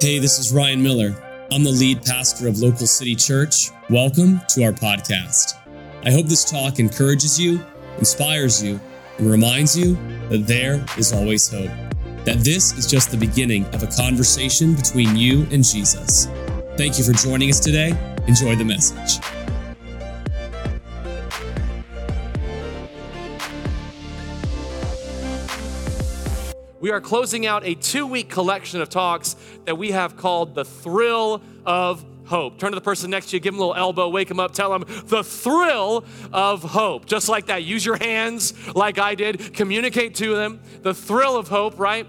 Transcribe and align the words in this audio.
Hey, 0.00 0.20
this 0.20 0.38
is 0.38 0.52
Ryan 0.52 0.80
Miller. 0.80 1.12
I'm 1.50 1.64
the 1.64 1.72
lead 1.72 2.04
pastor 2.04 2.46
of 2.46 2.60
Local 2.60 2.86
City 2.86 3.16
Church. 3.16 3.70
Welcome 3.90 4.40
to 4.50 4.62
our 4.62 4.70
podcast. 4.70 5.58
I 6.04 6.12
hope 6.12 6.26
this 6.26 6.48
talk 6.48 6.78
encourages 6.78 7.38
you, 7.40 7.60
inspires 7.98 8.62
you, 8.62 8.78
and 9.18 9.28
reminds 9.28 9.76
you 9.76 9.98
that 10.28 10.46
there 10.46 10.86
is 10.96 11.12
always 11.12 11.48
hope. 11.48 11.72
That 12.24 12.38
this 12.44 12.78
is 12.78 12.86
just 12.86 13.10
the 13.10 13.16
beginning 13.16 13.64
of 13.74 13.82
a 13.82 13.88
conversation 13.88 14.74
between 14.74 15.16
you 15.16 15.48
and 15.50 15.64
Jesus. 15.64 16.26
Thank 16.76 16.96
you 16.96 17.04
for 17.04 17.12
joining 17.12 17.50
us 17.50 17.58
today. 17.58 17.92
Enjoy 18.28 18.54
the 18.54 18.64
message. 18.64 19.18
We 26.80 26.92
are 26.92 27.00
closing 27.00 27.44
out 27.44 27.66
a 27.66 27.74
two 27.74 28.06
week 28.06 28.30
collection 28.30 28.80
of 28.80 28.88
talks 28.88 29.34
that 29.68 29.76
we 29.76 29.90
have 29.90 30.16
called 30.16 30.54
The 30.54 30.64
Thrill 30.64 31.42
of 31.66 32.02
Hope. 32.24 32.58
Turn 32.58 32.72
to 32.72 32.74
the 32.74 32.80
person 32.80 33.10
next 33.10 33.28
to 33.28 33.36
you, 33.36 33.40
give 33.40 33.52
them 33.52 33.60
a 33.60 33.66
little 33.66 33.78
elbow, 33.78 34.08
wake 34.08 34.28
them 34.28 34.40
up, 34.40 34.52
tell 34.52 34.70
them 34.70 34.86
the 35.04 35.22
thrill 35.22 36.06
of 36.32 36.62
hope. 36.62 37.04
Just 37.04 37.28
like 37.28 37.48
that. 37.48 37.64
Use 37.64 37.84
your 37.84 37.98
hands 37.98 38.54
like 38.74 38.98
I 38.98 39.14
did, 39.14 39.52
communicate 39.52 40.14
to 40.16 40.34
them 40.34 40.60
the 40.80 40.94
thrill 40.94 41.36
of 41.36 41.48
hope, 41.48 41.78
right? 41.78 42.06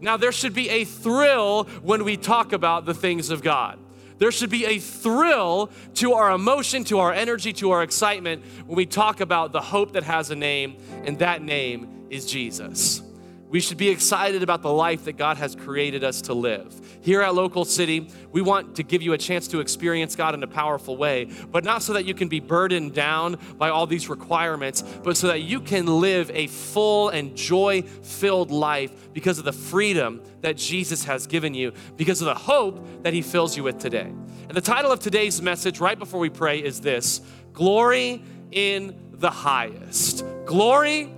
Now, 0.00 0.16
there 0.16 0.32
should 0.32 0.54
be 0.54 0.70
a 0.70 0.86
thrill 0.86 1.64
when 1.82 2.02
we 2.04 2.16
talk 2.16 2.54
about 2.54 2.86
the 2.86 2.94
things 2.94 3.28
of 3.28 3.42
God. 3.42 3.78
There 4.16 4.32
should 4.32 4.48
be 4.48 4.64
a 4.64 4.78
thrill 4.78 5.70
to 5.96 6.14
our 6.14 6.30
emotion, 6.30 6.82
to 6.84 7.00
our 7.00 7.12
energy, 7.12 7.52
to 7.54 7.72
our 7.72 7.82
excitement 7.82 8.42
when 8.64 8.76
we 8.76 8.86
talk 8.86 9.20
about 9.20 9.52
the 9.52 9.60
hope 9.60 9.92
that 9.92 10.04
has 10.04 10.30
a 10.30 10.36
name, 10.36 10.78
and 11.04 11.18
that 11.18 11.42
name 11.42 12.06
is 12.08 12.24
Jesus. 12.24 13.02
We 13.52 13.60
should 13.60 13.76
be 13.76 13.90
excited 13.90 14.42
about 14.42 14.62
the 14.62 14.72
life 14.72 15.04
that 15.04 15.18
God 15.18 15.36
has 15.36 15.54
created 15.54 16.02
us 16.02 16.22
to 16.22 16.32
live. 16.32 16.74
Here 17.02 17.20
at 17.20 17.34
Local 17.34 17.66
City, 17.66 18.08
we 18.30 18.40
want 18.40 18.76
to 18.76 18.82
give 18.82 19.02
you 19.02 19.12
a 19.12 19.18
chance 19.18 19.46
to 19.48 19.60
experience 19.60 20.16
God 20.16 20.32
in 20.32 20.42
a 20.42 20.46
powerful 20.46 20.96
way, 20.96 21.28
but 21.50 21.62
not 21.62 21.82
so 21.82 21.92
that 21.92 22.06
you 22.06 22.14
can 22.14 22.28
be 22.28 22.40
burdened 22.40 22.94
down 22.94 23.38
by 23.58 23.68
all 23.68 23.86
these 23.86 24.08
requirements, 24.08 24.80
but 24.80 25.18
so 25.18 25.26
that 25.26 25.42
you 25.42 25.60
can 25.60 25.84
live 25.84 26.30
a 26.30 26.46
full 26.46 27.10
and 27.10 27.36
joy 27.36 27.82
filled 27.82 28.50
life 28.50 29.12
because 29.12 29.38
of 29.38 29.44
the 29.44 29.52
freedom 29.52 30.22
that 30.40 30.56
Jesus 30.56 31.04
has 31.04 31.26
given 31.26 31.52
you, 31.52 31.74
because 31.98 32.22
of 32.22 32.28
the 32.28 32.34
hope 32.34 33.02
that 33.02 33.12
He 33.12 33.20
fills 33.20 33.54
you 33.54 33.64
with 33.64 33.78
today. 33.78 34.10
And 34.48 34.56
the 34.56 34.62
title 34.62 34.90
of 34.90 35.00
today's 35.00 35.42
message, 35.42 35.78
right 35.78 35.98
before 35.98 36.20
we 36.20 36.30
pray, 36.30 36.60
is 36.60 36.80
this 36.80 37.20
Glory 37.52 38.24
in 38.50 38.98
the 39.12 39.30
Highest. 39.30 40.24
Glory 40.46 41.12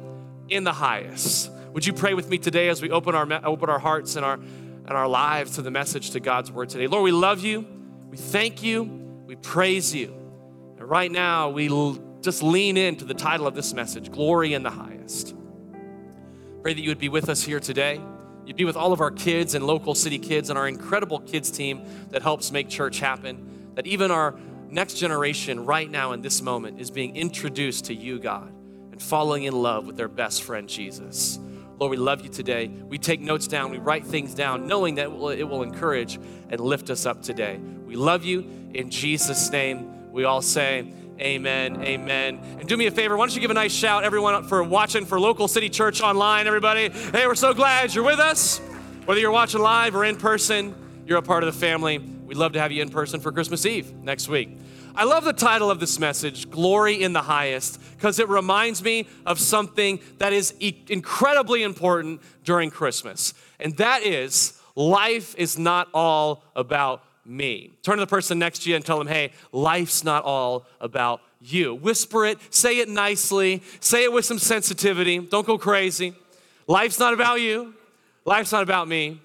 in 0.48 0.64
the 0.64 0.72
Highest. 0.72 1.52
Would 1.74 1.84
you 1.84 1.92
pray 1.92 2.14
with 2.14 2.28
me 2.28 2.38
today 2.38 2.68
as 2.68 2.80
we 2.80 2.92
open 2.92 3.16
our, 3.16 3.28
open 3.44 3.68
our 3.68 3.80
hearts 3.80 4.14
and 4.14 4.24
our, 4.24 4.34
and 4.34 4.90
our 4.90 5.08
lives 5.08 5.56
to 5.56 5.62
the 5.62 5.72
message 5.72 6.12
to 6.12 6.20
God's 6.20 6.52
word 6.52 6.68
today? 6.68 6.86
Lord, 6.86 7.02
we 7.02 7.10
love 7.10 7.40
you. 7.40 7.66
We 8.08 8.16
thank 8.16 8.62
you. 8.62 8.84
We 9.26 9.34
praise 9.34 9.92
you. 9.92 10.14
And 10.78 10.88
right 10.88 11.10
now, 11.10 11.50
we 11.50 11.68
l- 11.68 11.98
just 12.20 12.44
lean 12.44 12.76
into 12.76 13.04
the 13.04 13.12
title 13.12 13.48
of 13.48 13.56
this 13.56 13.74
message 13.74 14.12
Glory 14.12 14.54
in 14.54 14.62
the 14.62 14.70
Highest. 14.70 15.34
Pray 16.62 16.74
that 16.74 16.80
you 16.80 16.90
would 16.90 17.00
be 17.00 17.08
with 17.08 17.28
us 17.28 17.42
here 17.42 17.58
today. 17.58 18.00
You'd 18.46 18.56
be 18.56 18.64
with 18.64 18.76
all 18.76 18.92
of 18.92 19.00
our 19.00 19.10
kids 19.10 19.56
and 19.56 19.66
local 19.66 19.96
city 19.96 20.20
kids 20.20 20.50
and 20.50 20.58
our 20.58 20.68
incredible 20.68 21.18
kids 21.18 21.50
team 21.50 21.82
that 22.10 22.22
helps 22.22 22.52
make 22.52 22.68
church 22.68 23.00
happen. 23.00 23.72
That 23.74 23.88
even 23.88 24.12
our 24.12 24.38
next 24.68 24.94
generation, 24.94 25.66
right 25.66 25.90
now 25.90 26.12
in 26.12 26.22
this 26.22 26.40
moment, 26.40 26.80
is 26.80 26.92
being 26.92 27.16
introduced 27.16 27.86
to 27.86 27.94
you, 27.94 28.20
God, 28.20 28.52
and 28.92 29.02
falling 29.02 29.42
in 29.42 29.60
love 29.60 29.88
with 29.88 29.96
their 29.96 30.06
best 30.06 30.44
friend, 30.44 30.68
Jesus. 30.68 31.40
Lord, 31.78 31.90
we 31.90 31.96
love 31.96 32.22
you 32.22 32.28
today. 32.28 32.68
We 32.68 32.98
take 32.98 33.20
notes 33.20 33.46
down, 33.46 33.70
we 33.70 33.78
write 33.78 34.06
things 34.06 34.34
down, 34.34 34.66
knowing 34.66 34.96
that 34.96 35.06
it 35.06 35.48
will, 35.48 35.62
encourage 35.62 36.18
and 36.48 36.60
lift 36.60 36.90
us 36.90 37.06
up 37.06 37.22
today. 37.22 37.58
We 37.58 37.96
love 37.96 38.24
you. 38.24 38.70
In 38.74 38.90
Jesus' 38.90 39.50
name, 39.50 40.12
we 40.12 40.24
all 40.24 40.42
say, 40.42 40.92
Amen, 41.20 41.80
amen. 41.84 42.40
And 42.58 42.68
do 42.68 42.76
me 42.76 42.86
a 42.86 42.90
favor, 42.90 43.16
why 43.16 43.24
don't 43.24 43.34
you 43.34 43.40
give 43.40 43.52
a 43.52 43.54
nice 43.54 43.72
shout, 43.72 44.02
everyone, 44.02 44.42
for 44.48 44.64
watching 44.64 45.06
for 45.06 45.20
Local 45.20 45.46
City 45.46 45.68
Church 45.68 46.00
online, 46.00 46.48
everybody. 46.48 46.88
Hey, 46.88 47.26
we're 47.28 47.36
so 47.36 47.54
glad 47.54 47.94
you're 47.94 48.04
with 48.04 48.18
us. 48.18 48.58
Whether 49.04 49.20
you're 49.20 49.30
watching 49.30 49.60
live 49.60 49.94
or 49.94 50.04
in 50.04 50.16
person, 50.16 50.74
you're 51.06 51.18
a 51.18 51.22
part 51.22 51.44
of 51.44 51.54
the 51.54 51.60
family. 51.60 51.98
We'd 51.98 52.36
love 52.36 52.54
to 52.54 52.60
have 52.60 52.72
you 52.72 52.82
in 52.82 52.88
person 52.88 53.20
for 53.20 53.30
Christmas 53.30 53.64
Eve 53.64 53.94
next 53.94 54.28
week. 54.28 54.58
I 54.96 55.02
love 55.02 55.24
the 55.24 55.32
title 55.32 55.72
of 55.72 55.80
this 55.80 55.98
message, 55.98 56.48
Glory 56.48 57.02
in 57.02 57.12
the 57.12 57.22
Highest, 57.22 57.80
because 57.96 58.20
it 58.20 58.28
reminds 58.28 58.80
me 58.80 59.08
of 59.26 59.40
something 59.40 59.98
that 60.18 60.32
is 60.32 60.54
e- 60.60 60.84
incredibly 60.88 61.64
important 61.64 62.20
during 62.44 62.70
Christmas. 62.70 63.34
And 63.58 63.76
that 63.78 64.04
is, 64.04 64.56
life 64.76 65.34
is 65.36 65.58
not 65.58 65.88
all 65.92 66.44
about 66.54 67.02
me. 67.24 67.72
Turn 67.82 67.96
to 67.96 68.02
the 68.02 68.06
person 68.06 68.38
next 68.38 68.60
to 68.60 68.70
you 68.70 68.76
and 68.76 68.86
tell 68.86 68.98
them, 68.98 69.08
hey, 69.08 69.32
life's 69.50 70.04
not 70.04 70.22
all 70.22 70.64
about 70.80 71.20
you. 71.40 71.74
Whisper 71.74 72.24
it, 72.26 72.38
say 72.54 72.78
it 72.78 72.88
nicely, 72.88 73.64
say 73.80 74.04
it 74.04 74.12
with 74.12 74.24
some 74.24 74.38
sensitivity. 74.38 75.18
Don't 75.18 75.46
go 75.46 75.58
crazy. 75.58 76.14
Life's 76.68 77.00
not 77.00 77.12
about 77.12 77.40
you, 77.40 77.74
life's 78.24 78.52
not 78.52 78.62
about 78.62 78.86
me. 78.86 79.20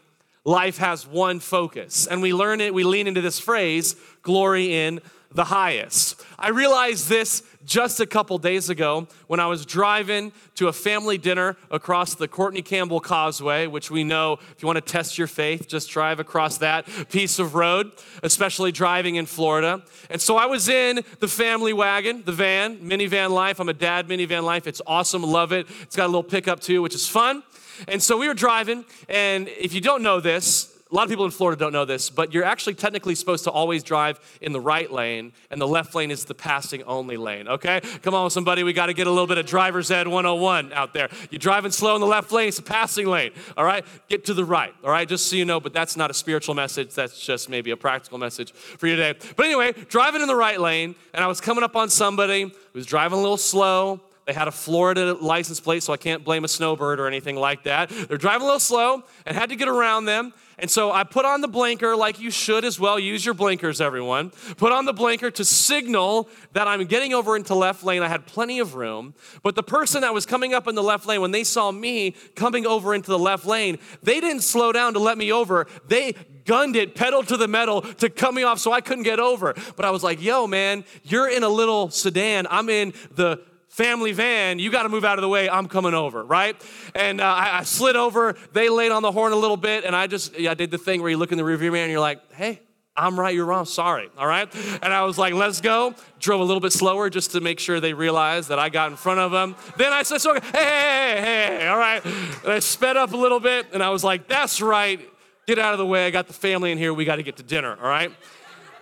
Life 0.46 0.78
has 0.78 1.06
one 1.06 1.40
focus. 1.40 2.08
And 2.08 2.24
we 2.24 2.34
learn 2.34 2.60
it, 2.60 2.74
we 2.74 2.84
lean 2.84 3.06
into 3.06 3.22
this 3.22 3.38
phrase, 3.38 3.96
glory 4.24 4.74
in 4.74 5.00
the 5.32 5.46
highest. 5.46 6.24
I 6.40 6.50
realized 6.50 7.08
this 7.08 7.44
just 7.64 8.00
a 8.00 8.08
couple 8.08 8.38
days 8.40 8.70
ago 8.70 9.08
when 9.28 9.40
I 9.40 9.46
was 9.46 9.64
driving 9.64 10.32
to 10.56 10.70
a 10.70 10.74
family 10.74 11.20
dinner 11.20 11.56
across 11.70 12.16
the 12.16 12.28
Courtney 12.28 12.64
Campbell 12.64 13.00
Causeway, 13.00 13.68
which 13.68 13.92
we 13.92 14.04
know 14.04 14.40
if 14.52 14.62
you 14.62 14.66
want 14.66 14.78
to 14.78 14.92
test 14.92 15.20
your 15.20 15.28
faith, 15.28 15.68
just 15.68 15.90
drive 15.92 16.20
across 16.20 16.58
that 16.58 16.88
piece 17.10 17.38
of 17.38 17.54
road, 17.54 17.92
especially 18.24 18.72
driving 18.72 19.16
in 19.16 19.28
Florida. 19.28 19.84
And 20.10 20.20
so 20.20 20.36
I 20.36 20.48
was 20.48 20.68
in 20.68 21.02
the 21.20 21.28
family 21.28 21.74
wagon, 21.74 22.24
the 22.26 22.32
van, 22.32 22.80
minivan 22.80 23.30
life. 23.30 23.60
I'm 23.60 23.70
a 23.70 23.74
dad, 23.74 24.08
minivan 24.08 24.44
life. 24.44 24.66
It's 24.66 24.82
awesome, 24.88 25.22
love 25.22 25.52
it. 25.52 25.68
It's 25.84 25.96
got 25.96 26.06
a 26.06 26.08
little 26.08 26.24
pickup 26.24 26.60
too, 26.60 26.82
which 26.82 26.96
is 26.96 27.08
fun. 27.08 27.44
And 27.88 28.02
so 28.02 28.18
we 28.18 28.28
were 28.28 28.34
driving, 28.34 28.84
and 29.08 29.48
if 29.48 29.74
you 29.74 29.80
don't 29.80 30.02
know 30.02 30.20
this, 30.20 30.76
a 30.92 30.96
lot 30.96 31.04
of 31.04 31.10
people 31.10 31.26
in 31.26 31.32
Florida 31.32 31.60
don't 31.60 31.72
know 31.72 31.86
this, 31.86 32.10
but 32.10 32.34
you're 32.34 32.44
actually 32.44 32.74
technically 32.74 33.14
supposed 33.14 33.44
to 33.44 33.52
always 33.52 33.84
drive 33.84 34.20
in 34.42 34.54
the 34.54 34.60
right 34.60 34.92
lane, 34.92 35.34
and 35.52 35.62
the 35.62 35.68
left 35.68 35.94
lane 35.94 36.10
is 36.10 36.26
the 36.26 36.34
passing 36.34 36.82
only 36.84 37.16
lane, 37.16 37.48
okay? 37.48 37.80
Come 38.02 38.16
on, 38.16 38.32
somebody, 38.32 38.64
we 38.64 38.74
got 38.74 38.88
to 38.88 38.94
get 38.94 39.06
a 39.06 39.12
little 39.12 39.28
bit 39.28 39.38
of 39.38 39.46
driver's 39.46 39.92
ed 39.92 40.08
101 40.08 40.74
out 40.74 40.94
there. 40.94 41.10
You're 41.30 41.38
driving 41.38 41.72
slow 41.72 41.94
in 41.94 42.02
the 42.02 42.08
left 42.08 42.32
lane, 42.32 42.48
it's 42.48 42.58
a 42.58 42.64
passing 42.64 43.06
lane, 43.06 43.32
all 43.56 43.66
right? 43.66 43.86
Get 44.08 44.26
to 44.26 44.34
the 44.34 44.46
right, 44.46 44.74
all 44.84 44.90
right? 44.90 45.08
Just 45.08 45.28
so 45.28 45.36
you 45.36 45.46
know, 45.46 45.60
but 45.60 45.74
that's 45.74 45.96
not 45.96 46.10
a 46.10 46.14
spiritual 46.14 46.56
message, 46.56 46.96
that's 46.96 47.24
just 47.24 47.50
maybe 47.50 47.70
a 47.70 47.78
practical 47.78 48.18
message 48.18 48.52
for 48.52 48.88
you 48.88 48.96
today. 48.96 49.20
But 49.36 49.46
anyway, 49.46 49.74
driving 49.90 50.22
in 50.22 50.28
the 50.28 50.36
right 50.36 50.60
lane, 50.60 50.96
and 51.14 51.24
I 51.24 51.28
was 51.28 51.40
coming 51.40 51.64
up 51.64 51.76
on 51.76 51.90
somebody 51.90 52.44
who 52.44 52.52
was 52.74 52.88
driving 52.88 53.20
a 53.20 53.22
little 53.22 53.38
slow. 53.38 54.02
They 54.30 54.34
had 54.34 54.48
a 54.48 54.52
Florida 54.52 55.16
license 55.16 55.60
plate, 55.60 55.82
so 55.82 55.92
I 55.92 55.98
can't 55.98 56.24
blame 56.24 56.44
a 56.44 56.48
snowbird 56.48 57.00
or 57.00 57.08
anything 57.08 57.36
like 57.36 57.64
that. 57.64 57.90
They're 57.90 58.20
driving 58.20 58.44
a 58.44 58.46
little 58.46 58.60
slow 58.60 59.02
and 59.26 59.36
had 59.36 59.50
to 59.50 59.56
get 59.56 59.68
around 59.68 60.06
them. 60.06 60.36
And 60.60 60.70
so 60.70 60.92
I 60.92 61.04
put 61.04 61.26
on 61.26 61.42
the 61.42 61.48
blinker 61.48 61.96
like 61.96 62.20
you 62.20 62.30
should 62.30 62.64
as 62.64 62.80
well. 62.80 63.00
Use 63.00 63.26
your 63.26 63.34
blinkers, 63.34 63.82
everyone. 63.82 64.30
Put 64.58 64.72
on 64.72 64.86
the 64.86 64.94
blinker 64.94 65.32
to 65.32 65.44
signal 65.44 66.30
that 66.54 66.68
I'm 66.68 66.86
getting 66.86 67.12
over 67.12 67.36
into 67.36 67.56
left 67.56 67.84
lane. 67.84 68.04
I 68.04 68.08
had 68.08 68.28
plenty 68.28 68.60
of 68.60 68.76
room. 68.76 69.16
But 69.42 69.56
the 69.56 69.64
person 69.64 70.02
that 70.02 70.14
was 70.14 70.28
coming 70.28 70.54
up 70.54 70.68
in 70.68 70.76
the 70.76 70.84
left 70.84 71.08
lane, 71.08 71.22
when 71.22 71.32
they 71.32 71.44
saw 71.44 71.72
me 71.72 72.12
coming 72.36 72.68
over 72.68 72.94
into 72.94 73.10
the 73.10 73.18
left 73.18 73.48
lane, 73.48 73.80
they 74.04 74.20
didn't 74.20 74.44
slow 74.44 74.72
down 74.72 74.94
to 74.94 75.00
let 75.00 75.18
me 75.18 75.32
over. 75.32 75.66
They 75.88 76.14
gunned 76.46 76.76
it 76.76 76.94
pedal 76.94 77.24
to 77.24 77.36
the 77.36 77.48
metal 77.48 77.82
to 77.82 78.10
cut 78.12 78.34
me 78.34 78.44
off 78.44 78.60
so 78.60 78.72
I 78.72 78.82
couldn't 78.82 79.06
get 79.06 79.20
over. 79.20 79.56
But 79.76 79.86
I 79.86 79.90
was 79.90 80.04
like, 80.04 80.22
yo, 80.22 80.46
man, 80.46 80.84
you're 81.04 81.30
in 81.30 81.42
a 81.42 81.50
little 81.50 81.90
sedan. 81.90 82.46
I'm 82.50 82.70
in 82.70 82.94
the 83.16 83.42
family 83.70 84.12
van, 84.12 84.60
you 84.60 84.72
got 84.72 84.84
to 84.84 84.90
move 84.90 85.06
out 85.06 85.18
of 85.18 85.22
the 85.22 85.30
way. 85.30 85.50
I'm 85.50 85.68
coming 85.68 85.94
over, 85.94 86.24
right? 86.24 86.56
And 86.94 87.22
uh, 87.22 87.26
I, 87.26 87.60
I, 87.60 87.64
slid 87.64 87.96
over. 87.96 88.36
They 88.52 88.70
laid 88.70 88.92
on 88.92 89.02
the 89.02 89.12
horn 89.12 89.32
a 89.32 89.38
little 89.38 89.58
bit, 89.58 89.86
and 89.86 89.96
I 89.96 90.08
just 90.08 90.36
I 90.36 90.54
did 90.54 90.72
the 90.72 90.78
thing 90.78 91.02
where 91.02 91.10
you 91.10 91.18
look 91.18 91.32
in 91.32 91.38
the 91.38 91.44
rearview 91.44 91.72
mirror 91.72 91.78
and 91.78 91.92
you're 91.92 92.02
like, 92.02 92.34
hey. 92.34 92.62
I'm 92.98 93.18
right, 93.18 93.34
you're 93.34 93.46
wrong, 93.46 93.64
sorry, 93.64 94.10
all 94.18 94.28
right? 94.28 94.54
And 94.84 94.94
I 94.94 95.04
was 95.04 95.18
like, 95.18 95.34
let's 95.34 95.62
go. 95.62 95.96
Drove 96.20 96.42
a 96.42 96.44
little 96.44 96.60
bit 96.60 96.74
slower 96.74 97.10
just 97.10 97.32
to 97.32 97.40
make 97.40 97.58
sure 97.58 97.80
they 97.80 97.94
realized 97.94 98.50
that 98.50 98.60
I 98.60 98.68
got 98.68 98.92
in 98.92 98.98
front 98.98 99.22
of 99.22 99.32
them. 99.32 99.56
Then 99.78 99.94
I 99.94 100.04
said, 100.04 100.20
hey, 100.20 100.42
hey, 100.52 101.22
hey, 101.22 101.58
hey, 101.60 101.68
all 101.68 101.78
right? 101.78 102.04
And 102.04 102.52
I 102.52 102.60
sped 102.60 102.98
up 102.98 103.14
a 103.14 103.18
little 103.18 103.40
bit, 103.40 103.68
and 103.72 103.82
I 103.82 103.90
was 103.90 104.04
like, 104.04 104.28
that's 104.28 104.60
right, 104.62 105.00
get 105.48 105.58
out 105.58 105.72
of 105.72 105.78
the 105.78 105.86
way. 105.86 106.08
I 106.08 106.12
got 106.12 106.28
the 106.28 106.34
family 106.34 106.74
in 106.74 106.78
here, 106.78 106.94
we 106.94 107.06
got 107.06 107.18
to 107.18 107.24
get 107.24 107.38
to 107.38 107.44
dinner, 107.44 107.78
all 107.82 107.88
right? 107.88 108.12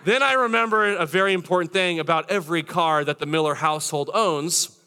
Then 0.04 0.20
I 0.24 0.32
remember 0.32 0.96
a 0.96 1.06
very 1.06 1.32
important 1.32 1.72
thing 1.72 2.00
about 2.00 2.28
every 2.28 2.64
car 2.64 3.04
that 3.04 3.20
the 3.20 3.26
Miller 3.26 3.54
household 3.54 4.10
owns 4.12 4.77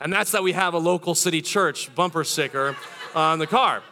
and 0.00 0.12
that's 0.12 0.32
that 0.32 0.42
we 0.42 0.52
have 0.52 0.74
a 0.74 0.78
local 0.78 1.14
city 1.14 1.40
church 1.40 1.94
bumper 1.94 2.24
sticker 2.24 2.76
on 3.14 3.38
the 3.38 3.46
car. 3.46 3.82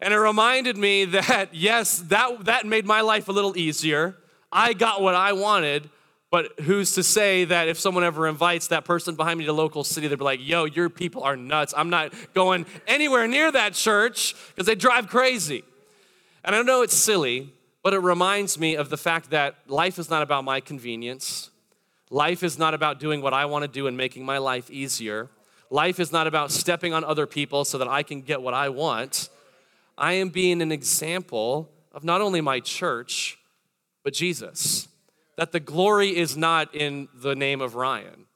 And 0.00 0.14
it 0.14 0.18
reminded 0.18 0.76
me 0.76 1.04
that, 1.06 1.50
yes, 1.54 1.98
that, 2.08 2.44
that 2.46 2.66
made 2.66 2.86
my 2.86 3.00
life 3.00 3.28
a 3.28 3.32
little 3.32 3.56
easier. 3.56 4.16
I 4.52 4.72
got 4.72 5.00
what 5.02 5.14
I 5.14 5.32
wanted, 5.32 5.90
but 6.30 6.60
who's 6.60 6.94
to 6.94 7.02
say 7.02 7.44
that 7.44 7.68
if 7.68 7.78
someone 7.78 8.04
ever 8.04 8.26
invites 8.26 8.68
that 8.68 8.84
person 8.84 9.14
behind 9.14 9.38
me 9.38 9.44
to 9.46 9.52
local 9.52 9.84
city, 9.84 10.08
they'd 10.08 10.18
be 10.18 10.24
like, 10.24 10.40
yo, 10.40 10.64
your 10.64 10.88
people 10.88 11.22
are 11.22 11.36
nuts. 11.36 11.74
I'm 11.76 11.90
not 11.90 12.12
going 12.34 12.66
anywhere 12.86 13.28
near 13.28 13.50
that 13.52 13.74
church 13.74 14.34
because 14.48 14.66
they 14.66 14.74
drive 14.74 15.08
crazy. 15.08 15.64
And 16.44 16.54
I 16.54 16.62
know 16.62 16.82
it's 16.82 16.96
silly, 16.96 17.52
but 17.82 17.94
it 17.94 17.98
reminds 17.98 18.58
me 18.58 18.76
of 18.76 18.90
the 18.90 18.96
fact 18.96 19.30
that 19.30 19.56
life 19.66 19.98
is 19.98 20.08
not 20.08 20.22
about 20.22 20.44
my 20.44 20.60
convenience. 20.60 21.49
Life 22.10 22.42
is 22.42 22.58
not 22.58 22.74
about 22.74 22.98
doing 22.98 23.22
what 23.22 23.32
I 23.32 23.44
want 23.44 23.62
to 23.62 23.68
do 23.68 23.86
and 23.86 23.96
making 23.96 24.24
my 24.24 24.38
life 24.38 24.68
easier. 24.68 25.30
Life 25.70 26.00
is 26.00 26.10
not 26.10 26.26
about 26.26 26.50
stepping 26.50 26.92
on 26.92 27.04
other 27.04 27.26
people 27.26 27.64
so 27.64 27.78
that 27.78 27.86
I 27.86 28.02
can 28.02 28.20
get 28.20 28.42
what 28.42 28.52
I 28.52 28.68
want. 28.68 29.28
I 29.96 30.14
am 30.14 30.30
being 30.30 30.60
an 30.60 30.72
example 30.72 31.70
of 31.92 32.02
not 32.02 32.20
only 32.20 32.40
my 32.40 32.58
church, 32.58 33.38
but 34.02 34.12
Jesus. 34.12 34.88
That 35.36 35.52
the 35.52 35.60
glory 35.60 36.16
is 36.16 36.36
not 36.36 36.74
in 36.74 37.08
the 37.14 37.36
name 37.36 37.60
of 37.60 37.76
Ryan, 37.76 38.26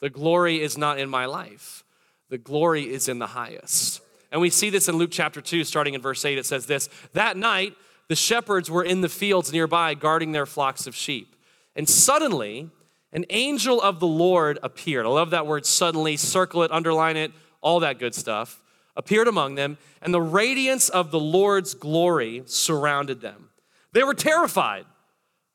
the 0.00 0.10
glory 0.10 0.62
is 0.62 0.78
not 0.78 0.98
in 0.98 1.10
my 1.10 1.26
life, 1.26 1.84
the 2.30 2.38
glory 2.38 2.90
is 2.90 3.08
in 3.08 3.18
the 3.18 3.28
highest. 3.28 4.00
And 4.30 4.40
we 4.40 4.50
see 4.50 4.70
this 4.70 4.88
in 4.88 4.96
Luke 4.96 5.10
chapter 5.10 5.40
2, 5.40 5.64
starting 5.64 5.94
in 5.94 6.02
verse 6.02 6.24
8. 6.24 6.38
It 6.38 6.46
says 6.46 6.66
this 6.66 6.88
That 7.12 7.36
night, 7.36 7.74
the 8.08 8.16
shepherds 8.16 8.70
were 8.70 8.84
in 8.84 9.02
the 9.02 9.08
fields 9.08 9.52
nearby 9.52 9.94
guarding 9.94 10.32
their 10.32 10.46
flocks 10.46 10.86
of 10.86 10.94
sheep. 10.94 11.36
And 11.76 11.88
suddenly, 11.88 12.70
an 13.12 13.24
angel 13.30 13.80
of 13.80 14.00
the 14.00 14.06
Lord 14.06 14.58
appeared. 14.62 15.06
I 15.06 15.08
love 15.08 15.30
that 15.30 15.46
word 15.46 15.64
suddenly, 15.64 16.16
circle 16.16 16.62
it, 16.62 16.70
underline 16.70 17.16
it, 17.16 17.32
all 17.60 17.80
that 17.80 17.98
good 17.98 18.14
stuff. 18.14 18.60
Appeared 18.96 19.28
among 19.28 19.54
them, 19.54 19.78
and 20.02 20.12
the 20.12 20.20
radiance 20.20 20.88
of 20.88 21.10
the 21.10 21.20
Lord's 21.20 21.74
glory 21.74 22.42
surrounded 22.46 23.20
them. 23.20 23.50
They 23.92 24.02
were 24.02 24.14
terrified. 24.14 24.86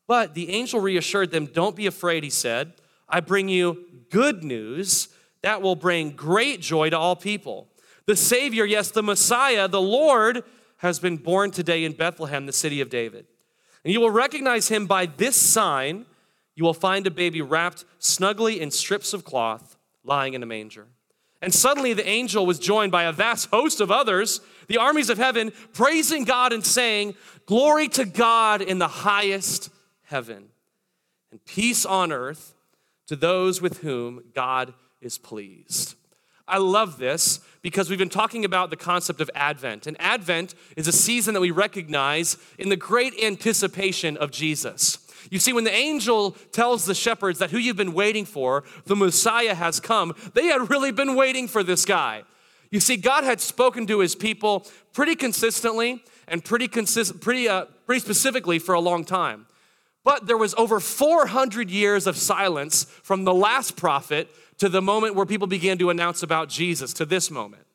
But 0.08 0.34
the 0.34 0.50
angel 0.50 0.80
reassured 0.80 1.32
them, 1.32 1.46
Don't 1.46 1.76
be 1.76 1.86
afraid, 1.86 2.24
he 2.24 2.30
said. 2.30 2.74
I 3.08 3.20
bring 3.20 3.50
you 3.50 3.86
good 4.10 4.44
news 4.44 5.10
that 5.42 5.62
will 5.62 5.76
bring 5.76 6.12
great 6.12 6.62
joy 6.62 6.90
to 6.90 6.98
all 6.98 7.16
people. 7.16 7.68
The 8.06 8.16
Savior, 8.16 8.66
yes, 8.66 8.92
the 8.92 9.04
Messiah, 9.04 9.68
the 9.68 9.82
Lord, 9.82 10.44
has 10.78 11.00
been 11.00 11.18
born 11.18 11.52
today 11.52 11.86
in 11.86 11.94
Bethlehem, 11.94 12.46
the 12.46 12.54
city 12.54 12.82
of 12.82 12.90
David. 12.90 13.26
And 13.84 13.94
you 13.94 14.02
will 14.02 14.10
recognize 14.10 14.68
him 14.70 14.88
by 14.88 15.06
this 15.06 15.36
sign. 15.36 16.06
You 16.56 16.64
will 16.64 16.74
find 16.74 17.08
a 17.08 17.12
baby 17.12 17.42
wrapped 17.42 17.86
snugly 18.00 18.62
in 18.62 18.72
strips 18.72 19.14
of 19.14 19.24
cloth, 19.24 19.78
lying 20.04 20.34
in 20.34 20.44
a 20.44 20.46
manger. 20.46 20.88
And 21.42 21.54
suddenly 21.54 21.94
the 21.94 22.08
angel 22.08 22.46
was 22.46 22.58
joined 22.58 22.92
by 22.92 23.04
a 23.04 23.12
vast 23.12 23.50
host 23.50 23.82
of 23.82 23.92
others, 23.92 24.40
the 24.68 24.78
armies 24.78 25.10
of 25.10 25.18
heaven, 25.18 25.52
praising 25.74 26.24
God 26.24 26.54
and 26.54 26.66
saying, 26.66 27.16
Glory 27.46 27.90
to 27.90 28.06
God 28.06 28.62
in 28.62 28.80
the 28.80 28.88
highest 28.88 29.70
heaven, 30.04 30.46
and 31.32 31.44
peace 31.44 31.86
on 31.86 32.14
earth 32.14 32.54
to 33.08 33.16
those 33.18 33.62
with 33.62 33.80
whom 33.80 34.24
God 34.34 34.74
is 35.02 35.18
pleased. 35.18 35.96
I 36.48 36.58
love 36.58 36.98
this 36.98 37.40
because 37.62 37.90
we've 37.90 38.00
been 38.00 38.10
talking 38.10 38.46
about 38.46 38.70
the 38.70 38.76
concept 38.76 39.22
of 39.22 39.30
Advent. 39.34 39.88
And 39.88 39.96
Advent 40.00 40.56
is 40.76 40.88
a 40.88 40.92
season 40.92 41.34
that 41.34 41.40
we 41.40 41.52
recognize 41.52 42.38
in 42.58 42.70
the 42.70 42.76
great 42.76 43.14
anticipation 43.22 44.18
of 44.18 44.32
Jesus. 44.32 44.98
You 45.30 45.40
see, 45.40 45.54
when 45.54 45.64
the 45.64 45.74
angel 45.74 46.32
tells 46.52 46.86
the 46.86 46.96
shepherds 46.96 47.40
that 47.40 47.52
who 47.52 47.58
you've 47.58 47.78
been 47.78 47.94
waiting 47.94 48.26
for, 48.26 48.64
the 48.86 48.96
Messiah 48.96 49.56
has 49.56 49.80
come, 49.80 50.16
they 50.34 50.48
had 50.48 50.70
really 50.70 50.92
been 50.92 51.16
waiting 51.16 51.48
for 51.48 51.64
this 51.64 51.86
guy. 51.86 52.24
You 52.72 52.80
see, 52.80 52.98
God 52.98 53.24
had 53.24 53.40
spoken 53.40 53.86
to 53.88 54.00
his 54.00 54.16
people 54.16 54.66
pretty 54.94 55.16
consistently 55.16 56.04
and 56.28 56.44
pretty, 56.44 56.68
consist- 56.68 57.22
pretty, 57.22 57.48
uh, 57.48 57.66
pretty 57.86 58.00
specifically 58.00 58.60
for 58.60 58.74
a 58.74 58.80
long 58.80 59.06
time. 59.06 59.46
But 60.04 60.28
there 60.28 60.38
was 60.38 60.54
over 60.56 60.80
400 60.80 61.70
years 61.70 62.08
of 62.08 62.18
silence 62.18 62.86
from 63.04 63.24
the 63.24 63.34
last 63.34 63.78
prophet 63.78 64.30
to 64.58 64.70
the 64.70 64.82
moment 64.82 65.16
where 65.16 65.26
people 65.26 65.48
began 65.48 65.78
to 65.78 65.90
announce 65.90 66.24
about 66.24 66.50
Jesus, 66.50 66.94
to 66.94 67.06
this 67.06 67.32
moment. 67.32 67.66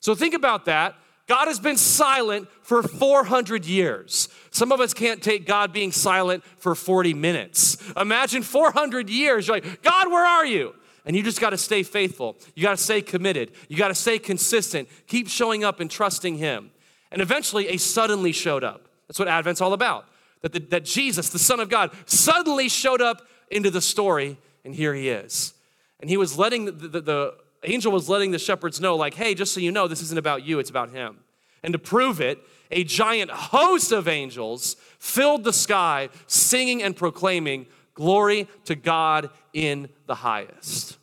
So 0.00 0.14
think 0.14 0.34
about 0.34 0.64
that. 0.66 0.96
God 1.32 1.48
has 1.48 1.58
been 1.58 1.78
silent 1.78 2.46
for 2.60 2.82
400 2.82 3.64
years. 3.64 4.28
Some 4.50 4.70
of 4.70 4.82
us 4.82 4.92
can't 4.92 5.22
take 5.22 5.46
God 5.46 5.72
being 5.72 5.90
silent 5.90 6.44
for 6.58 6.74
40 6.74 7.14
minutes. 7.14 7.78
Imagine 7.96 8.42
400 8.42 9.08
years. 9.08 9.48
You're 9.48 9.56
like, 9.56 9.80
God, 9.80 10.10
where 10.10 10.26
are 10.26 10.44
you? 10.44 10.74
And 11.06 11.16
you 11.16 11.22
just 11.22 11.40
got 11.40 11.50
to 11.50 11.56
stay 11.56 11.84
faithful. 11.84 12.36
You 12.54 12.62
got 12.64 12.76
to 12.76 12.84
stay 12.84 13.00
committed. 13.00 13.52
You 13.68 13.78
got 13.78 13.88
to 13.88 13.94
stay 13.94 14.18
consistent. 14.18 14.90
Keep 15.06 15.30
showing 15.30 15.64
up 15.64 15.80
and 15.80 15.90
trusting 15.90 16.36
Him. 16.36 16.70
And 17.10 17.22
eventually, 17.22 17.68
a 17.68 17.78
suddenly 17.78 18.32
showed 18.32 18.62
up. 18.62 18.88
That's 19.08 19.18
what 19.18 19.26
Advent's 19.26 19.62
all 19.62 19.72
about. 19.72 20.04
That, 20.42 20.52
the, 20.52 20.58
that 20.58 20.84
Jesus, 20.84 21.30
the 21.30 21.38
Son 21.38 21.60
of 21.60 21.70
God, 21.70 21.92
suddenly 22.04 22.68
showed 22.68 23.00
up 23.00 23.26
into 23.50 23.70
the 23.70 23.80
story, 23.80 24.36
and 24.66 24.74
here 24.74 24.92
He 24.92 25.08
is. 25.08 25.54
And 25.98 26.10
he 26.10 26.18
was 26.18 26.36
letting 26.36 26.66
the, 26.66 26.72
the, 26.72 27.00
the 27.00 27.34
angel 27.64 27.92
was 27.92 28.08
letting 28.08 28.30
the 28.30 28.38
shepherds 28.38 28.80
know, 28.80 28.96
like, 28.96 29.14
hey, 29.14 29.34
just 29.34 29.52
so 29.52 29.60
you 29.60 29.72
know, 29.72 29.88
this 29.88 30.02
isn't 30.02 30.18
about 30.18 30.44
you, 30.44 30.58
it's 30.58 30.70
about 30.70 30.90
him. 30.90 31.18
And 31.62 31.72
to 31.72 31.78
prove 31.78 32.20
it, 32.20 32.38
a 32.70 32.84
giant 32.84 33.30
host 33.30 33.92
of 33.92 34.08
angels 34.08 34.76
filled 34.98 35.44
the 35.44 35.52
sky, 35.52 36.08
singing 36.26 36.82
and 36.82 36.96
proclaiming, 36.96 37.66
Glory 37.94 38.48
to 38.64 38.74
God 38.74 39.28
in 39.52 39.90
the 40.06 40.14
highest. 40.14 40.96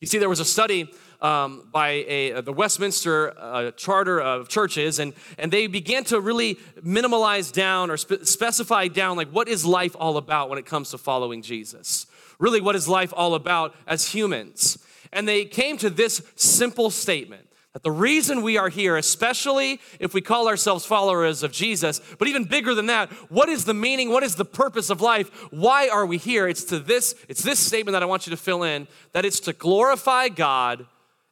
You 0.00 0.08
see, 0.08 0.18
there 0.18 0.28
was 0.28 0.40
a 0.40 0.44
study 0.44 0.92
um, 1.22 1.68
by 1.72 2.04
a, 2.08 2.32
uh, 2.32 2.40
the 2.40 2.52
Westminster 2.52 3.32
uh, 3.38 3.70
Charter 3.70 4.20
of 4.20 4.48
Churches, 4.48 4.98
and, 4.98 5.14
and 5.38 5.52
they 5.52 5.68
began 5.68 6.02
to 6.04 6.20
really 6.20 6.56
minimalize 6.84 7.52
down 7.52 7.90
or 7.90 7.96
spe- 7.96 8.24
specify 8.24 8.88
down, 8.88 9.16
like, 9.16 9.30
what 9.30 9.48
is 9.48 9.64
life 9.64 9.94
all 9.98 10.16
about 10.16 10.50
when 10.50 10.58
it 10.58 10.66
comes 10.66 10.90
to 10.90 10.98
following 10.98 11.40
Jesus? 11.40 12.06
really 12.38 12.60
what 12.60 12.76
is 12.76 12.88
life 12.88 13.12
all 13.16 13.34
about 13.34 13.74
as 13.86 14.08
humans. 14.08 14.78
And 15.16 15.26
they 15.26 15.46
came 15.46 15.78
to 15.78 15.88
this 15.88 16.22
simple 16.36 16.90
statement 16.90 17.48
that 17.72 17.82
the 17.82 17.90
reason 17.90 18.42
we 18.42 18.58
are 18.58 18.68
here, 18.68 18.98
especially 18.98 19.80
if 19.98 20.12
we 20.12 20.20
call 20.20 20.46
ourselves 20.46 20.84
followers 20.84 21.42
of 21.42 21.52
Jesus, 21.52 22.02
but 22.18 22.28
even 22.28 22.44
bigger 22.44 22.74
than 22.74 22.86
that, 22.86 23.10
what 23.30 23.48
is 23.48 23.64
the 23.64 23.74
meaning? 23.74 24.10
What 24.10 24.22
is 24.22 24.36
the 24.36 24.44
purpose 24.44 24.90
of 24.90 25.00
life? 25.00 25.28
Why 25.50 25.88
are 25.88 26.04
we 26.04 26.18
here? 26.18 26.46
It's 26.46 26.64
to 26.64 26.78
this, 26.78 27.14
it's 27.28 27.42
this 27.42 27.58
statement 27.58 27.94
that 27.94 28.02
I 28.02 28.06
want 28.06 28.26
you 28.26 28.30
to 28.30 28.36
fill 28.36 28.62
in 28.62 28.86
that 29.14 29.24
it's 29.24 29.40
to 29.40 29.54
glorify 29.54 30.28
God 30.28 30.86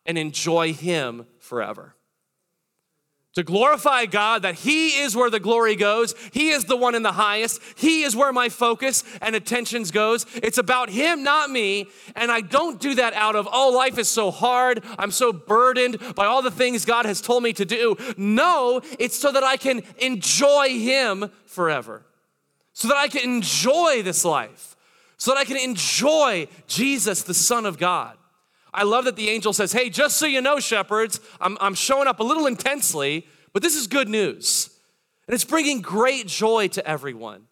and 0.06 0.16
enjoy 0.16 0.72
Him 0.72 1.26
forever 1.38 1.94
to 3.34 3.42
glorify 3.42 4.06
God, 4.06 4.42
that 4.42 4.54
He 4.54 5.00
is 5.00 5.16
where 5.16 5.30
the 5.30 5.40
glory 5.40 5.74
goes. 5.74 6.14
He 6.32 6.50
is 6.50 6.64
the 6.64 6.76
one 6.76 6.94
in 6.94 7.02
the 7.02 7.12
highest. 7.12 7.60
He 7.76 8.02
is 8.02 8.14
where 8.14 8.32
my 8.32 8.48
focus 8.48 9.02
and 9.20 9.34
attentions 9.34 9.90
goes. 9.90 10.24
It's 10.36 10.58
about 10.58 10.88
Him, 10.88 11.22
not 11.22 11.50
me. 11.50 11.88
And 12.14 12.30
I 12.30 12.40
don't 12.40 12.80
do 12.80 12.94
that 12.94 13.12
out 13.14 13.34
of, 13.34 13.48
oh, 13.52 13.70
life 13.70 13.98
is 13.98 14.08
so 14.08 14.30
hard. 14.30 14.84
I'm 14.98 15.10
so 15.10 15.32
burdened 15.32 15.98
by 16.14 16.26
all 16.26 16.42
the 16.42 16.50
things 16.50 16.84
God 16.84 17.06
has 17.06 17.20
told 17.20 17.42
me 17.42 17.52
to 17.54 17.64
do. 17.64 17.96
No, 18.16 18.80
it's 18.98 19.18
so 19.18 19.32
that 19.32 19.44
I 19.44 19.56
can 19.56 19.82
enjoy 19.98 20.68
Him 20.78 21.30
forever. 21.46 22.02
So 22.72 22.88
that 22.88 22.96
I 22.96 23.08
can 23.08 23.22
enjoy 23.22 24.02
this 24.02 24.24
life. 24.24 24.76
So 25.16 25.32
that 25.32 25.38
I 25.38 25.44
can 25.44 25.56
enjoy 25.56 26.48
Jesus, 26.66 27.22
the 27.22 27.34
Son 27.34 27.66
of 27.66 27.78
God. 27.78 28.16
I 28.74 28.82
love 28.82 29.04
that 29.04 29.16
the 29.16 29.30
angel 29.30 29.52
says, 29.52 29.72
Hey, 29.72 29.88
just 29.88 30.16
so 30.16 30.26
you 30.26 30.40
know, 30.40 30.58
shepherds, 30.58 31.20
I'm, 31.40 31.56
I'm 31.60 31.74
showing 31.74 32.08
up 32.08 32.20
a 32.20 32.24
little 32.24 32.46
intensely, 32.46 33.26
but 33.52 33.62
this 33.62 33.76
is 33.76 33.86
good 33.86 34.08
news. 34.08 34.68
And 35.26 35.34
it's 35.34 35.44
bringing 35.44 35.80
great 35.80 36.26
joy 36.26 36.68
to 36.68 36.86
everyone. 36.86 37.44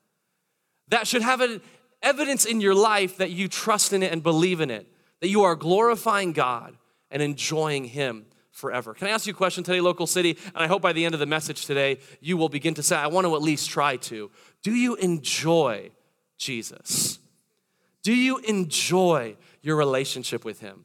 That 0.89 1.07
should 1.07 1.23
have 1.23 1.41
an 1.41 1.63
evidence 2.03 2.45
in 2.45 2.61
your 2.61 2.75
life 2.75 3.17
that 3.19 3.31
you 3.31 3.49
trust 3.49 3.93
in 3.93 4.03
it 4.03 4.13
and 4.13 4.23
believe 4.23 4.61
in 4.61 4.71
it, 4.71 4.87
that 5.21 5.29
you 5.29 5.45
are 5.45 5.55
glorifying 5.55 6.33
God 6.33 6.77
and 7.11 7.23
enjoying 7.23 7.85
Him 7.85 8.27
forever. 8.51 8.93
Can 8.93 9.07
I 9.07 9.11
ask 9.13 9.27
you 9.27 9.33
a 9.33 9.37
question 9.37 9.65
today, 9.65 9.81
local 9.81 10.07
city? 10.07 10.37
And 10.55 10.63
I 10.63 10.67
hope 10.67 10.83
by 10.83 10.93
the 10.93 11.05
end 11.05 11.15
of 11.15 11.21
the 11.21 11.27
message 11.27 11.65
today, 11.67 11.99
you 12.21 12.37
will 12.37 12.49
begin 12.49 12.75
to 12.75 12.83
say, 12.83 12.97
I 12.97 13.07
want 13.07 13.27
to 13.27 13.35
at 13.35 13.43
least 13.43 13.71
try 13.71 13.97
to. 13.97 14.31
Do 14.63 14.75
you 14.75 14.97
enjoy 14.97 15.91
Jesus? 16.37 17.19
Do 18.03 18.13
you 18.13 18.39
enjoy 18.39 19.37
your 19.63 19.77
relationship 19.77 20.45
with 20.45 20.61
Him? 20.61 20.85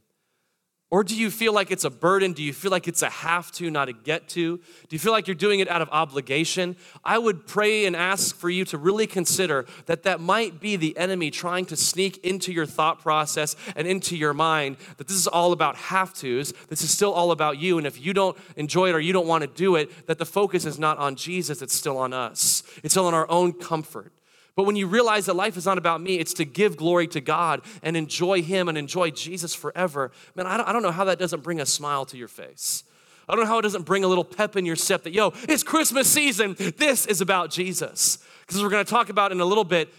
Or 0.90 1.04
do 1.04 1.18
you 1.18 1.30
feel 1.30 1.52
like 1.52 1.70
it's 1.70 1.84
a 1.84 1.90
burden? 1.90 2.32
Do 2.32 2.42
you 2.42 2.54
feel 2.54 2.72
like 2.72 2.88
it's 2.88 3.02
a 3.02 3.10
have 3.10 3.52
to, 3.54 3.70
not 3.70 3.90
a 3.90 3.94
get 3.94 4.30
to? 4.30 4.56
Do 4.58 4.96
you 4.96 5.00
feel 5.00 5.12
like 5.12 5.28
you're 5.28 5.36
doing 5.36 5.60
it 5.60 5.68
out 5.68 5.82
of 5.82 5.90
obligation? 5.92 6.78
I 7.04 7.18
would 7.18 7.46
pray 7.46 7.86
and 7.86 7.94
ask 7.94 8.34
for 8.34 8.50
you 8.50 8.64
to 8.66 8.78
really 8.78 9.06
consider 9.06 9.66
that 9.88 10.04
that 10.04 10.22
might 10.22 10.62
be 10.62 10.78
the 10.78 10.98
enemy 10.98 11.30
trying 11.30 11.66
to 11.66 11.76
sneak 11.76 12.24
into 12.24 12.54
your 12.54 12.66
thought 12.66 13.02
process 13.02 13.58
and 13.76 13.86
into 13.86 14.16
your 14.16 14.34
mind, 14.34 14.78
that 14.96 15.08
this 15.10 15.18
is 15.18 15.28
all 15.28 15.52
about 15.52 15.76
have 15.76 16.14
tos. 16.14 16.54
This 16.70 16.82
is 16.82 16.90
still 16.90 17.12
all 17.12 17.32
about 17.32 17.58
you. 17.58 17.78
And 17.78 17.86
if 17.86 18.00
you 18.00 18.14
don't 18.14 18.38
enjoy 18.56 18.88
it 18.88 18.96
or 18.96 19.02
you 19.02 19.12
don't 19.12 19.28
want 19.28 19.42
to 19.42 19.48
do 19.48 19.76
it, 19.76 20.08
that 20.08 20.20
the 20.20 20.26
focus 20.26 20.64
is 20.66 20.80
not 20.80 20.98
on 21.00 21.18
Jesus, 21.18 21.62
it's 21.62 21.76
still 21.76 21.98
on 21.98 22.14
us. 22.14 22.64
It's 22.82 22.94
still 22.94 23.08
on 23.08 23.14
our 23.14 23.30
own 23.30 23.52
comfort. 23.52 24.14
But 24.58 24.64
when 24.64 24.76
you 24.76 24.88
realize 24.88 25.28
that 25.28 25.36
life 25.36 25.56
is 25.56 25.68
not 25.68 25.78
about 25.78 26.02
me, 26.02 26.18
it's 26.18 26.34
to 26.34 26.44
give 26.44 26.78
glory 26.78 27.06
to 27.10 27.22
God 27.22 27.62
and 27.84 27.96
enjoy 27.96 28.42
Him 28.42 28.68
and 28.68 28.76
enjoy 28.76 29.12
Jesus 29.12 29.54
forever, 29.54 30.12
man, 30.34 30.48
I 30.48 30.58
don't, 30.58 30.68
I 30.68 30.74
don't 30.74 30.82
know 30.82 30.92
how 30.92 31.04
that 31.06 31.20
doesn't 31.20 31.44
bring 31.44 31.62
a 31.62 31.66
smile 31.66 32.06
to 32.08 32.18
your 32.18 32.28
face. 32.28 32.84
I 33.30 33.36
don't 33.36 33.44
know 33.44 33.50
how 33.50 33.60
it 33.60 33.62
doesn't 33.62 33.84
bring 33.84 34.04
a 34.04 34.08
little 34.08 34.24
pep 34.24 34.56
in 34.56 34.66
your 34.66 34.76
step 34.76 35.04
that, 35.04 35.14
yo, 35.14 35.32
it's 35.48 35.62
Christmas 35.62 36.08
season. 36.08 36.56
This 36.58 37.06
is 37.06 37.22
about 37.22 37.52
Jesus. 37.52 38.18
Because 38.42 38.64
we're 38.64 38.70
going 38.70 38.84
to 38.84 38.90
talk 38.90 39.10
about 39.10 39.32
in 39.32 39.40
a 39.40 39.46
little 39.46 39.64
bit, 39.64 39.94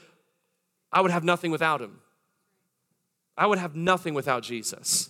I 0.90 1.02
would 1.02 1.12
have 1.12 1.22
nothing 1.22 1.52
without 1.52 1.80
Him. 1.80 2.00
I 3.36 3.46
would 3.46 3.58
have 3.58 3.76
nothing 3.76 4.12
without 4.12 4.42
Jesus 4.42 5.08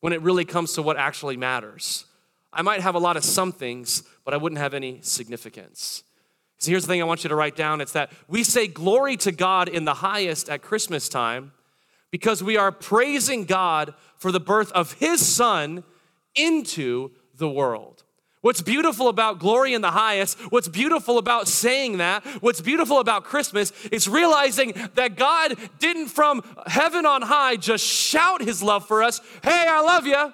when 0.00 0.12
it 0.12 0.22
really 0.22 0.44
comes 0.44 0.72
to 0.72 0.82
what 0.82 0.96
actually 0.96 1.36
matters. 1.36 2.04
I 2.52 2.62
might 2.62 2.80
have 2.80 2.96
a 2.96 2.98
lot 2.98 3.16
of 3.16 3.22
some 3.22 3.52
things, 3.52 4.02
but 4.24 4.34
I 4.34 4.38
wouldn't 4.38 4.58
have 4.58 4.74
any 4.74 4.98
significance. 5.02 6.02
So 6.60 6.70
here's 6.70 6.82
the 6.82 6.88
thing 6.88 7.00
I 7.00 7.06
want 7.06 7.24
you 7.24 7.28
to 7.28 7.34
write 7.34 7.56
down 7.56 7.80
it's 7.80 7.92
that 7.92 8.12
we 8.28 8.44
say 8.44 8.66
glory 8.66 9.16
to 9.18 9.32
God 9.32 9.68
in 9.68 9.84
the 9.84 9.94
highest 9.94 10.48
at 10.48 10.62
Christmas 10.62 11.08
time 11.08 11.52
because 12.10 12.42
we 12.42 12.56
are 12.56 12.70
praising 12.70 13.44
God 13.44 13.94
for 14.16 14.30
the 14.30 14.40
birth 14.40 14.70
of 14.72 14.92
His 14.94 15.26
Son 15.26 15.84
into 16.34 17.12
the 17.36 17.48
world. 17.48 18.04
What's 18.42 18.62
beautiful 18.62 19.08
about 19.08 19.38
glory 19.38 19.74
in 19.74 19.82
the 19.82 19.90
highest, 19.90 20.38
what's 20.50 20.68
beautiful 20.68 21.18
about 21.18 21.46
saying 21.46 21.98
that, 21.98 22.24
what's 22.40 22.62
beautiful 22.62 22.98
about 22.98 23.24
Christmas 23.24 23.70
is 23.92 24.08
realizing 24.08 24.72
that 24.94 25.16
God 25.16 25.56
didn't 25.78 26.08
from 26.08 26.42
heaven 26.66 27.04
on 27.04 27.20
high 27.20 27.56
just 27.56 27.84
shout 27.84 28.42
his 28.42 28.62
love 28.62 28.86
for 28.86 29.02
us, 29.02 29.20
hey, 29.42 29.66
I 29.68 29.82
love 29.82 30.06
you. 30.06 30.32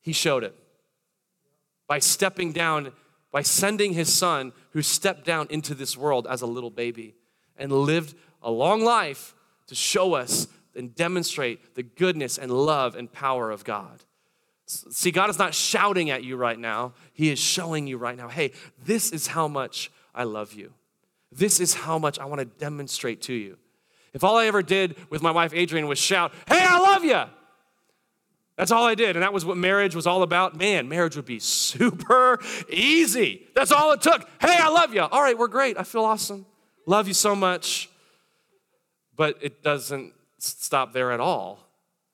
He 0.00 0.12
showed 0.12 0.42
it 0.42 0.56
by 1.86 1.98
stepping 1.98 2.52
down, 2.52 2.92
by 3.32 3.42
sending 3.42 3.92
his 3.92 4.12
son 4.12 4.52
who 4.70 4.82
stepped 4.82 5.24
down 5.24 5.46
into 5.50 5.74
this 5.74 5.96
world 5.96 6.26
as 6.28 6.42
a 6.42 6.46
little 6.46 6.70
baby 6.70 7.14
and 7.56 7.70
lived 7.72 8.14
a 8.42 8.50
long 8.50 8.82
life 8.82 9.34
to 9.66 9.74
show 9.74 10.14
us 10.14 10.48
and 10.74 10.94
demonstrate 10.94 11.74
the 11.74 11.82
goodness 11.82 12.38
and 12.38 12.50
love 12.50 12.96
and 12.96 13.12
power 13.12 13.50
of 13.50 13.64
God. 13.64 14.04
See, 14.66 15.10
God 15.10 15.30
is 15.30 15.38
not 15.38 15.54
shouting 15.54 16.10
at 16.10 16.22
you 16.22 16.36
right 16.36 16.58
now. 16.58 16.94
He 17.12 17.30
is 17.30 17.38
showing 17.38 17.86
you 17.86 17.98
right 17.98 18.16
now, 18.16 18.28
hey, 18.28 18.52
this 18.84 19.10
is 19.10 19.26
how 19.26 19.48
much 19.48 19.90
I 20.14 20.24
love 20.24 20.52
you. 20.52 20.72
This 21.32 21.60
is 21.60 21.74
how 21.74 21.98
much 21.98 22.18
I 22.18 22.24
want 22.24 22.40
to 22.40 22.44
demonstrate 22.44 23.22
to 23.22 23.32
you. 23.32 23.58
If 24.12 24.24
all 24.24 24.36
I 24.36 24.46
ever 24.46 24.62
did 24.62 24.96
with 25.08 25.22
my 25.22 25.30
wife 25.30 25.54
Adrienne 25.54 25.86
was 25.86 25.98
shout, 25.98 26.32
hey, 26.48 26.64
I 26.64 26.78
love 26.78 27.04
you, 27.04 27.22
that's 28.60 28.72
all 28.72 28.84
I 28.84 28.94
did. 28.94 29.16
And 29.16 29.22
that 29.22 29.32
was 29.32 29.46
what 29.46 29.56
marriage 29.56 29.94
was 29.94 30.06
all 30.06 30.22
about. 30.22 30.54
Man, 30.54 30.86
marriage 30.86 31.16
would 31.16 31.24
be 31.24 31.38
super 31.38 32.38
easy. 32.68 33.48
That's 33.54 33.72
all 33.72 33.92
it 33.92 34.02
took. 34.02 34.28
Hey, 34.38 34.54
I 34.54 34.68
love 34.68 34.92
you. 34.92 35.00
All 35.00 35.22
right, 35.22 35.38
we're 35.38 35.48
great. 35.48 35.78
I 35.78 35.82
feel 35.82 36.04
awesome. 36.04 36.44
Love 36.84 37.08
you 37.08 37.14
so 37.14 37.34
much. 37.34 37.88
But 39.16 39.38
it 39.40 39.62
doesn't 39.62 40.12
stop 40.36 40.92
there 40.92 41.10
at 41.10 41.20
all 41.20 41.70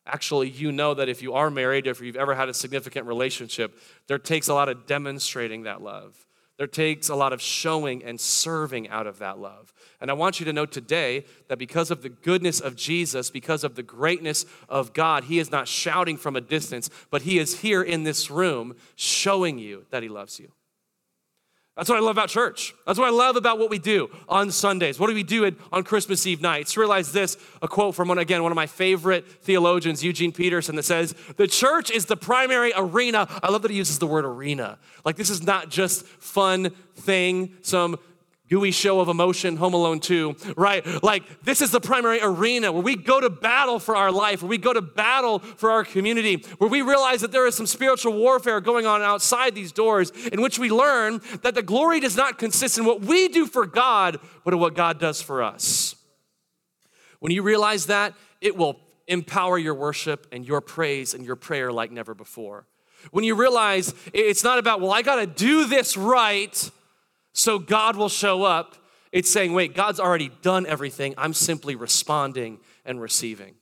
actually 0.06 0.48
you 0.48 0.70
know 0.70 0.94
that 0.94 1.08
if 1.08 1.20
you 1.20 1.34
are 1.34 1.50
married, 1.50 1.88
if 1.88 2.00
you've 2.00 2.14
ever 2.14 2.32
had 2.32 2.48
a 2.48 2.54
significant 2.54 3.08
relationship, 3.08 3.76
there 4.06 4.20
takes 4.20 4.46
a 4.46 4.54
lot 4.54 4.68
of 4.68 4.86
demonstrating 4.86 5.64
that 5.64 5.82
love. 5.82 6.25
There 6.58 6.66
takes 6.66 7.10
a 7.10 7.14
lot 7.14 7.34
of 7.34 7.42
showing 7.42 8.02
and 8.02 8.18
serving 8.18 8.88
out 8.88 9.06
of 9.06 9.18
that 9.18 9.38
love. 9.38 9.74
And 10.00 10.10
I 10.10 10.14
want 10.14 10.40
you 10.40 10.46
to 10.46 10.52
know 10.52 10.64
today 10.64 11.24
that 11.48 11.58
because 11.58 11.90
of 11.90 12.02
the 12.02 12.08
goodness 12.08 12.60
of 12.60 12.76
Jesus, 12.76 13.30
because 13.30 13.62
of 13.62 13.74
the 13.74 13.82
greatness 13.82 14.46
of 14.68 14.94
God, 14.94 15.24
He 15.24 15.38
is 15.38 15.50
not 15.50 15.68
shouting 15.68 16.16
from 16.16 16.34
a 16.34 16.40
distance, 16.40 16.88
but 17.10 17.22
He 17.22 17.38
is 17.38 17.60
here 17.60 17.82
in 17.82 18.04
this 18.04 18.30
room 18.30 18.74
showing 18.94 19.58
you 19.58 19.84
that 19.90 20.02
He 20.02 20.08
loves 20.08 20.40
you. 20.40 20.50
That's 21.76 21.90
what 21.90 21.98
I 21.98 22.00
love 22.00 22.12
about 22.16 22.30
church. 22.30 22.74
That's 22.86 22.98
what 22.98 23.06
I 23.06 23.10
love 23.10 23.36
about 23.36 23.58
what 23.58 23.68
we 23.68 23.78
do 23.78 24.08
on 24.30 24.50
Sundays. 24.50 24.98
What 24.98 25.08
do 25.08 25.14
we 25.14 25.22
do 25.22 25.54
on 25.70 25.84
Christmas 25.84 26.26
Eve 26.26 26.40
nights? 26.40 26.74
Realize 26.74 27.12
this 27.12 27.36
a 27.60 27.68
quote 27.68 27.94
from 27.94 28.08
one, 28.08 28.16
again, 28.16 28.42
one 28.42 28.50
of 28.50 28.56
my 28.56 28.66
favorite 28.66 29.28
theologians, 29.42 30.02
Eugene 30.02 30.32
Peterson, 30.32 30.74
that 30.76 30.84
says, 30.84 31.14
The 31.36 31.46
church 31.46 31.90
is 31.90 32.06
the 32.06 32.16
primary 32.16 32.72
arena. 32.74 33.28
I 33.42 33.50
love 33.50 33.60
that 33.60 33.70
he 33.70 33.76
uses 33.76 33.98
the 33.98 34.06
word 34.06 34.24
arena. 34.24 34.78
Like, 35.04 35.16
this 35.16 35.28
is 35.28 35.42
not 35.42 35.68
just 35.68 36.06
fun 36.06 36.70
thing, 36.94 37.52
some 37.60 37.98
gooey 38.48 38.70
show 38.70 39.00
of 39.00 39.08
emotion, 39.08 39.56
Home 39.56 39.74
Alone 39.74 40.00
2, 40.00 40.36
right? 40.56 40.84
Like, 41.02 41.42
this 41.42 41.60
is 41.60 41.70
the 41.70 41.80
primary 41.80 42.20
arena 42.22 42.70
where 42.72 42.82
we 42.82 42.96
go 42.96 43.20
to 43.20 43.28
battle 43.28 43.78
for 43.78 43.96
our 43.96 44.12
life, 44.12 44.42
where 44.42 44.48
we 44.48 44.58
go 44.58 44.72
to 44.72 44.82
battle 44.82 45.40
for 45.40 45.70
our 45.70 45.84
community, 45.84 46.44
where 46.58 46.70
we 46.70 46.82
realize 46.82 47.20
that 47.22 47.32
there 47.32 47.46
is 47.46 47.54
some 47.54 47.66
spiritual 47.66 48.12
warfare 48.12 48.60
going 48.60 48.86
on 48.86 49.02
outside 49.02 49.54
these 49.54 49.72
doors, 49.72 50.10
in 50.32 50.40
which 50.40 50.58
we 50.58 50.70
learn 50.70 51.20
that 51.42 51.54
the 51.54 51.62
glory 51.62 52.00
does 52.00 52.16
not 52.16 52.38
consist 52.38 52.78
in 52.78 52.84
what 52.84 53.02
we 53.02 53.28
do 53.28 53.46
for 53.46 53.66
God, 53.66 54.18
but 54.44 54.54
in 54.54 54.60
what 54.60 54.74
God 54.74 55.00
does 55.00 55.20
for 55.20 55.42
us. 55.42 55.96
When 57.20 57.32
you 57.32 57.42
realize 57.42 57.86
that, 57.86 58.14
it 58.40 58.56
will 58.56 58.78
empower 59.08 59.58
your 59.58 59.74
worship 59.74 60.26
and 60.32 60.46
your 60.46 60.60
praise 60.60 61.14
and 61.14 61.24
your 61.24 61.36
prayer 61.36 61.72
like 61.72 61.90
never 61.90 62.14
before. 62.14 62.66
When 63.10 63.24
you 63.24 63.34
realize 63.34 63.94
it's 64.12 64.42
not 64.42 64.58
about, 64.58 64.80
well, 64.80 64.92
I 64.92 65.02
got 65.02 65.16
to 65.16 65.26
do 65.26 65.66
this 65.66 65.96
right 65.96 66.70
so 67.36 67.58
God 67.58 67.96
will 67.96 68.08
show 68.08 68.44
up. 68.44 68.76
It's 69.12 69.30
saying, 69.30 69.52
wait, 69.52 69.74
God's 69.74 70.00
already 70.00 70.30
done 70.40 70.64
everything. 70.64 71.12
I'm 71.18 71.34
simply 71.34 71.76
responding 71.76 72.58
and 72.86 72.98
receiving. 72.98 73.54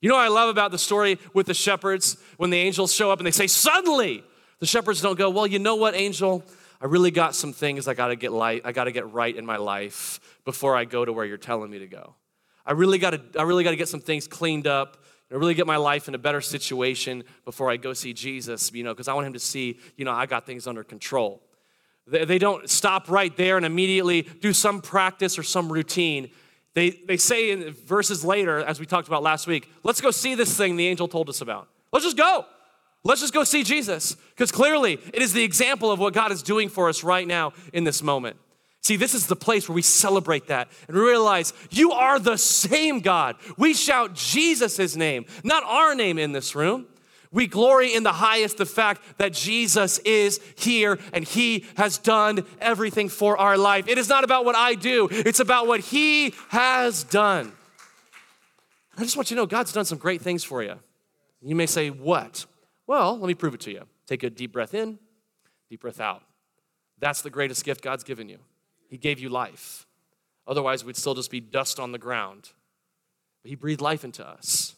You 0.00 0.08
know 0.08 0.16
what 0.16 0.24
I 0.24 0.28
love 0.28 0.48
about 0.48 0.72
the 0.72 0.78
story 0.78 1.20
with 1.32 1.46
the 1.46 1.54
shepherds 1.54 2.16
when 2.36 2.50
the 2.50 2.58
angels 2.58 2.92
show 2.92 3.12
up 3.12 3.20
and 3.20 3.26
they 3.26 3.30
say, 3.30 3.46
suddenly, 3.46 4.24
the 4.58 4.66
shepherds 4.66 5.00
don't 5.00 5.16
go, 5.16 5.30
well, 5.30 5.46
you 5.46 5.60
know 5.60 5.76
what, 5.76 5.94
angel? 5.94 6.44
I 6.80 6.86
really 6.86 7.12
got 7.12 7.36
some 7.36 7.52
things 7.52 7.86
I 7.86 7.94
gotta 7.94 8.16
get 8.16 8.32
light, 8.32 8.62
I 8.64 8.72
gotta 8.72 8.90
get 8.90 9.12
right 9.12 9.34
in 9.34 9.46
my 9.46 9.56
life 9.56 10.18
before 10.44 10.76
I 10.76 10.84
go 10.84 11.04
to 11.04 11.12
where 11.12 11.24
you're 11.24 11.38
telling 11.38 11.70
me 11.70 11.78
to 11.78 11.86
go. 11.86 12.16
I 12.66 12.72
really 12.72 12.98
gotta, 12.98 13.22
I 13.38 13.42
really 13.42 13.62
gotta 13.62 13.76
get 13.76 13.88
some 13.88 14.00
things 14.00 14.26
cleaned 14.26 14.66
up. 14.66 15.04
I 15.30 15.36
really 15.36 15.54
get 15.54 15.68
my 15.68 15.76
life 15.76 16.08
in 16.08 16.16
a 16.16 16.18
better 16.18 16.40
situation 16.40 17.22
before 17.44 17.70
I 17.70 17.76
go 17.76 17.92
see 17.92 18.12
Jesus, 18.12 18.72
you 18.72 18.82
know, 18.82 18.92
because 18.92 19.06
I 19.06 19.14
want 19.14 19.28
him 19.28 19.32
to 19.34 19.38
see, 19.38 19.78
you 19.96 20.04
know, 20.04 20.12
I 20.12 20.26
got 20.26 20.44
things 20.44 20.66
under 20.66 20.82
control. 20.82 21.45
They 22.06 22.38
don't 22.38 22.70
stop 22.70 23.10
right 23.10 23.36
there 23.36 23.56
and 23.56 23.66
immediately 23.66 24.22
do 24.22 24.52
some 24.52 24.80
practice 24.80 25.38
or 25.38 25.42
some 25.42 25.72
routine. 25.72 26.30
They, 26.74 26.90
they 26.90 27.16
say 27.16 27.50
in 27.50 27.72
verses 27.72 28.24
later, 28.24 28.58
as 28.58 28.78
we 28.78 28.86
talked 28.86 29.08
about 29.08 29.22
last 29.22 29.46
week, 29.46 29.70
let's 29.82 30.00
go 30.00 30.10
see 30.10 30.34
this 30.34 30.56
thing 30.56 30.76
the 30.76 30.86
angel 30.86 31.08
told 31.08 31.28
us 31.28 31.40
about. 31.40 31.68
Let's 31.92 32.04
just 32.04 32.16
go. 32.16 32.44
Let's 33.02 33.20
just 33.20 33.32
go 33.32 33.44
see 33.44 33.62
Jesus. 33.62 34.14
Because 34.14 34.52
clearly, 34.52 35.00
it 35.14 35.22
is 35.22 35.32
the 35.32 35.42
example 35.42 35.90
of 35.90 35.98
what 35.98 36.12
God 36.12 36.32
is 36.32 36.42
doing 36.42 36.68
for 36.68 36.88
us 36.88 37.02
right 37.02 37.26
now 37.26 37.52
in 37.72 37.84
this 37.84 38.02
moment. 38.02 38.36
See, 38.82 38.96
this 38.96 39.14
is 39.14 39.26
the 39.26 39.34
place 39.34 39.68
where 39.68 39.74
we 39.74 39.82
celebrate 39.82 40.46
that 40.46 40.68
and 40.86 40.96
realize 40.96 41.52
you 41.70 41.90
are 41.90 42.20
the 42.20 42.36
same 42.36 43.00
God. 43.00 43.34
We 43.56 43.74
shout 43.74 44.14
Jesus' 44.14 44.94
name, 44.94 45.26
not 45.42 45.64
our 45.64 45.94
name 45.96 46.18
in 46.18 46.30
this 46.30 46.54
room. 46.54 46.86
We 47.36 47.46
glory 47.46 47.92
in 47.92 48.02
the 48.02 48.14
highest 48.14 48.56
the 48.56 48.64
fact 48.64 49.02
that 49.18 49.34
Jesus 49.34 49.98
is 49.98 50.40
here 50.56 50.98
and 51.12 51.22
he 51.22 51.66
has 51.76 51.98
done 51.98 52.46
everything 52.62 53.10
for 53.10 53.36
our 53.36 53.58
life. 53.58 53.88
It 53.88 53.98
is 53.98 54.08
not 54.08 54.24
about 54.24 54.46
what 54.46 54.56
I 54.56 54.74
do, 54.74 55.06
it's 55.10 55.38
about 55.38 55.66
what 55.66 55.80
he 55.80 56.32
has 56.48 57.04
done. 57.04 57.52
I 58.96 59.02
just 59.02 59.18
want 59.18 59.30
you 59.30 59.36
to 59.36 59.42
know 59.42 59.46
God's 59.46 59.70
done 59.70 59.84
some 59.84 59.98
great 59.98 60.22
things 60.22 60.44
for 60.44 60.62
you. 60.62 60.76
You 61.42 61.54
may 61.54 61.66
say, 61.66 61.90
What? 61.90 62.46
Well, 62.86 63.18
let 63.18 63.28
me 63.28 63.34
prove 63.34 63.52
it 63.52 63.60
to 63.60 63.70
you. 63.70 63.82
Take 64.06 64.22
a 64.22 64.30
deep 64.30 64.52
breath 64.52 64.72
in, 64.72 64.98
deep 65.68 65.82
breath 65.82 66.00
out. 66.00 66.22
That's 67.00 67.20
the 67.20 67.28
greatest 67.28 67.66
gift 67.66 67.82
God's 67.82 68.02
given 68.02 68.30
you. 68.30 68.38
He 68.88 68.96
gave 68.96 69.18
you 69.18 69.28
life. 69.28 69.86
Otherwise, 70.46 70.86
we'd 70.86 70.96
still 70.96 71.14
just 71.14 71.30
be 71.30 71.40
dust 71.40 71.78
on 71.78 71.92
the 71.92 71.98
ground. 71.98 72.52
But 73.42 73.50
He 73.50 73.56
breathed 73.56 73.82
life 73.82 74.04
into 74.04 74.26
us. 74.26 74.75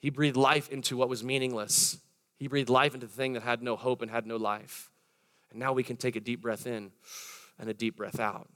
He 0.00 0.10
breathed 0.10 0.36
life 0.36 0.68
into 0.70 0.96
what 0.96 1.08
was 1.08 1.22
meaningless. 1.22 1.98
He 2.38 2.48
breathed 2.48 2.70
life 2.70 2.94
into 2.94 3.06
the 3.06 3.12
thing 3.12 3.34
that 3.34 3.42
had 3.42 3.62
no 3.62 3.76
hope 3.76 4.02
and 4.02 4.10
had 4.10 4.26
no 4.26 4.36
life. 4.36 4.90
And 5.50 5.60
now 5.60 5.72
we 5.72 5.82
can 5.82 5.96
take 5.96 6.16
a 6.16 6.20
deep 6.20 6.40
breath 6.40 6.66
in 6.66 6.90
and 7.58 7.68
a 7.68 7.74
deep 7.74 7.96
breath 7.96 8.18
out 8.18 8.48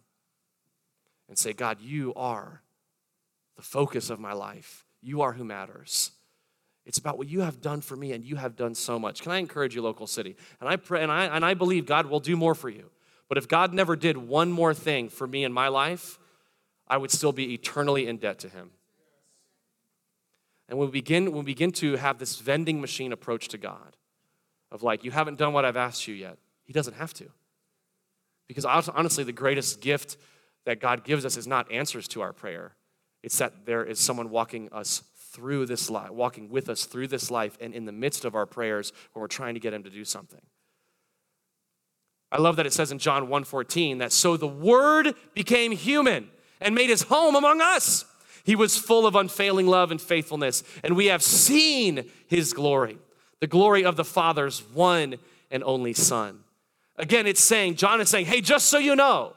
and 1.29 1.39
say, 1.39 1.53
God, 1.53 1.81
you 1.81 2.15
are 2.15 2.63
the 3.57 3.63
focus 3.63 4.11
of 4.11 4.19
my 4.19 4.33
life. 4.33 4.85
You 5.03 5.21
are 5.21 5.33
who 5.33 5.45
matters. 5.45 6.11
It's 6.87 6.99
about 6.99 7.19
what 7.19 7.29
you 7.29 7.41
have 7.41 7.61
done 7.61 7.81
for 7.81 7.97
me, 7.97 8.13
and 8.13 8.25
you 8.25 8.37
have 8.37 8.57
done 8.57 8.75
so 8.75 8.99
much. 8.99 9.23
Can 9.23 9.33
I 9.33 9.39
encourage 9.39 9.75
you, 9.75 9.83
local 9.83 10.07
city? 10.07 10.37
And 10.61 10.69
I 10.69 10.77
pray, 10.77 11.03
and 11.03 11.11
I, 11.11 11.25
and 11.27 11.45
I 11.45 11.55
believe 11.55 11.87
God 11.87 12.07
will 12.07 12.21
do 12.21 12.37
more 12.37 12.55
for 12.55 12.69
you. 12.69 12.91
But 13.29 13.39
if 13.39 13.49
God 13.49 13.73
never 13.73 13.97
did 13.97 14.17
one 14.19 14.53
more 14.53 14.75
thing 14.75 15.09
for 15.09 15.27
me 15.27 15.45
in 15.45 15.53
my 15.53 15.69
life, 15.69 16.19
I 16.87 16.99
would 16.99 17.11
still 17.11 17.33
be 17.33 17.55
eternally 17.55 18.07
in 18.07 18.19
debt 18.19 18.39
to 18.41 18.49
Him. 18.51 18.71
And 20.69 20.79
we 20.79 20.87
begin, 20.87 21.33
we 21.33 21.43
begin 21.43 21.73
to 21.73 21.97
have 21.97 22.19
this 22.19 22.37
vending 22.37 22.81
machine 22.81 23.13
approach 23.13 23.49
to 23.49 23.59
God, 23.59 23.97
of 24.71 24.83
like, 24.83 25.05
you 25.05 25.11
haven't 25.11 25.39
done 25.39 25.53
what 25.53 25.65
I've 25.65 25.77
asked 25.77 26.09
you 26.09 26.15
yet, 26.15 26.39
He 26.65 26.73
doesn't 26.73 26.95
have 26.95 27.13
to. 27.15 27.31
Because 28.49 28.65
honestly, 28.65 29.25
the 29.25 29.33
greatest 29.33 29.81
gift 29.81 30.17
that 30.65 30.81
God 30.81 31.05
gives 31.05 31.25
us 31.25 31.37
is 31.37 31.47
not 31.47 31.71
answers 31.71 32.09
to 32.09 32.23
our 32.23 32.33
prayer, 32.33 32.75
it's 33.23 33.39
that 33.39 33.67
there 33.67 33.85
is 33.85 33.99
someone 33.99 34.31
walking 34.31 34.69
us 34.73 35.03
through 35.31 35.67
this 35.67 35.91
life, 35.91 36.11
walking 36.11 36.49
with 36.49 36.69
us 36.69 36.85
through 36.85 37.09
this 37.09 37.31
life, 37.31 37.57
and 37.61 37.75
in 37.75 37.85
the 37.87 37.93
midst 37.93 38.25
of 38.25 38.35
our 38.35 38.47
prayers 38.47 38.93
when 39.13 39.21
we're 39.21 39.29
trying 39.29 39.55
to 39.55 39.61
get 39.61 39.75
Him 39.75 39.83
to 39.83 39.91
do 39.91 40.05
something. 40.05 40.41
I 42.31 42.39
love 42.39 42.57
that 42.57 42.67
it 42.67 42.73
says 42.73 42.91
in 42.91 42.99
John 42.99 43.29
1:14 43.29 43.99
that 43.99 44.13
so 44.13 44.37
the 44.37 44.49
word 44.49 45.15
became 45.35 45.73
human 45.73 46.31
and 46.61 46.75
made 46.75 46.91
his 46.91 47.03
home 47.03 47.37
among 47.37 47.61
us. 47.61 48.05
He 48.45 48.55
was 48.55 48.77
full 48.77 49.07
of 49.07 49.17
unfailing 49.17 49.67
love 49.67 49.91
and 49.91 50.01
faithfulness, 50.01 50.63
and 50.83 50.97
we 50.97 51.07
have 51.07 51.23
seen 51.23 52.11
his 52.27 52.53
glory, 52.53 52.99
the 53.41 53.47
glory 53.47 53.85
of 53.85 53.97
the 53.97 54.05
Father's 54.05 54.61
one 54.73 55.17
and 55.51 55.65
only 55.65 55.95
Son. 55.95 56.41
Again, 56.97 57.27
it's 57.27 57.43
saying, 57.43 57.77
John 57.77 58.01
is 58.01 58.09
saying, 58.09 58.27
hey, 58.27 58.41
just 58.41 58.67
so 58.67 58.79
you 58.79 58.95
know, 58.95 59.33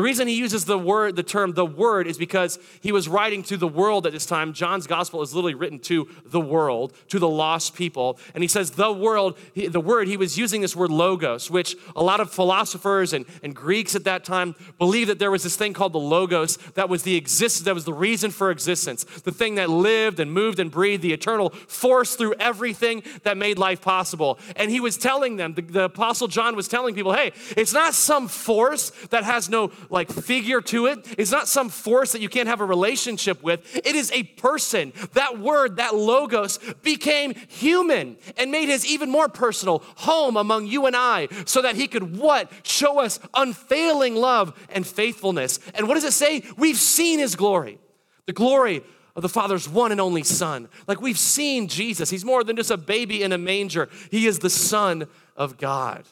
The 0.00 0.04
reason 0.04 0.28
he 0.28 0.34
uses 0.34 0.64
the 0.64 0.78
word, 0.78 1.14
the 1.16 1.22
term 1.22 1.52
the 1.52 1.66
word, 1.66 2.06
is 2.06 2.16
because 2.16 2.58
he 2.80 2.90
was 2.90 3.06
writing 3.06 3.42
to 3.42 3.58
the 3.58 3.68
world 3.68 4.06
at 4.06 4.14
this 4.14 4.24
time. 4.24 4.54
John's 4.54 4.86
gospel 4.86 5.20
is 5.20 5.34
literally 5.34 5.52
written 5.52 5.78
to 5.80 6.08
the 6.24 6.40
world, 6.40 6.94
to 7.08 7.18
the 7.18 7.28
lost 7.28 7.74
people. 7.74 8.18
And 8.32 8.42
he 8.42 8.48
says 8.48 8.70
the 8.70 8.90
world, 8.90 9.36
he, 9.52 9.66
the 9.66 9.78
word, 9.78 10.08
he 10.08 10.16
was 10.16 10.38
using 10.38 10.62
this 10.62 10.74
word 10.74 10.90
logos, 10.90 11.50
which 11.50 11.76
a 11.94 12.02
lot 12.02 12.18
of 12.18 12.32
philosophers 12.32 13.12
and, 13.12 13.26
and 13.42 13.54
Greeks 13.54 13.94
at 13.94 14.04
that 14.04 14.24
time 14.24 14.54
believed 14.78 15.10
that 15.10 15.18
there 15.18 15.30
was 15.30 15.42
this 15.42 15.54
thing 15.54 15.74
called 15.74 15.92
the 15.92 15.98
logos 15.98 16.56
that 16.76 16.88
was 16.88 17.02
the 17.02 17.16
existence, 17.16 17.66
that 17.66 17.74
was 17.74 17.84
the 17.84 17.92
reason 17.92 18.30
for 18.30 18.50
existence, 18.50 19.04
the 19.04 19.32
thing 19.32 19.56
that 19.56 19.68
lived 19.68 20.18
and 20.18 20.32
moved 20.32 20.60
and 20.60 20.70
breathed, 20.70 21.02
the 21.02 21.12
eternal 21.12 21.50
force 21.50 22.14
through 22.14 22.32
everything 22.40 23.02
that 23.24 23.36
made 23.36 23.58
life 23.58 23.82
possible. 23.82 24.38
And 24.56 24.70
he 24.70 24.80
was 24.80 24.96
telling 24.96 25.36
them, 25.36 25.52
the, 25.52 25.60
the 25.60 25.84
apostle 25.84 26.26
John 26.26 26.56
was 26.56 26.68
telling 26.68 26.94
people, 26.94 27.12
hey, 27.12 27.32
it's 27.54 27.74
not 27.74 27.92
some 27.92 28.28
force 28.28 28.92
that 29.10 29.24
has 29.24 29.50
no 29.50 29.70
like 29.90 30.10
figure 30.10 30.60
to 30.62 30.86
it. 30.86 31.06
It's 31.18 31.30
not 31.30 31.48
some 31.48 31.68
force 31.68 32.12
that 32.12 32.20
you 32.20 32.28
can't 32.28 32.48
have 32.48 32.60
a 32.60 32.64
relationship 32.64 33.42
with. 33.42 33.76
It 33.76 33.94
is 33.96 34.10
a 34.12 34.22
person. 34.22 34.92
That 35.12 35.38
word, 35.38 35.76
that 35.76 35.94
logos, 35.94 36.58
became 36.82 37.34
human 37.48 38.16
and 38.36 38.50
made 38.50 38.68
his 38.68 38.86
even 38.86 39.10
more 39.10 39.28
personal 39.28 39.82
home 39.96 40.36
among 40.36 40.66
you 40.66 40.86
and 40.86 40.96
I 40.96 41.28
so 41.44 41.62
that 41.62 41.76
he 41.76 41.88
could 41.88 42.16
what? 42.16 42.50
Show 42.62 43.00
us 43.00 43.18
unfailing 43.34 44.14
love 44.14 44.58
and 44.70 44.86
faithfulness. 44.86 45.58
And 45.74 45.88
what 45.88 45.94
does 45.94 46.04
it 46.04 46.12
say? 46.12 46.42
We've 46.56 46.76
seen 46.76 47.18
his 47.18 47.36
glory. 47.36 47.78
The 48.26 48.32
glory 48.32 48.82
of 49.16 49.22
the 49.22 49.28
Father's 49.28 49.68
one 49.68 49.92
and 49.92 50.00
only 50.00 50.22
Son. 50.22 50.68
Like 50.86 51.00
we've 51.00 51.18
seen 51.18 51.68
Jesus. 51.68 52.10
He's 52.10 52.24
more 52.24 52.44
than 52.44 52.56
just 52.56 52.70
a 52.70 52.76
baby 52.76 53.22
in 53.22 53.32
a 53.32 53.38
manger, 53.38 53.88
He 54.10 54.26
is 54.26 54.38
the 54.38 54.50
Son 54.50 55.06
of 55.36 55.58
God. 55.58 56.04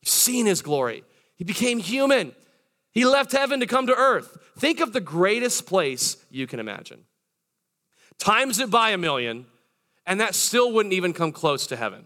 You've 0.00 0.08
seen 0.08 0.46
His 0.46 0.62
glory. 0.62 1.04
He 1.36 1.44
became 1.44 1.78
human. 1.78 2.34
He 2.92 3.04
left 3.04 3.32
heaven 3.32 3.60
to 3.60 3.66
come 3.66 3.86
to 3.86 3.94
earth. 3.94 4.38
Think 4.58 4.80
of 4.80 4.92
the 4.92 5.00
greatest 5.00 5.66
place 5.66 6.16
you 6.30 6.46
can 6.46 6.60
imagine. 6.60 7.04
Times 8.18 8.60
it 8.60 8.70
by 8.70 8.90
a 8.90 8.98
million, 8.98 9.46
and 10.06 10.20
that 10.20 10.34
still 10.34 10.72
wouldn't 10.72 10.92
even 10.92 11.12
come 11.12 11.32
close 11.32 11.66
to 11.68 11.76
heaven. 11.76 12.04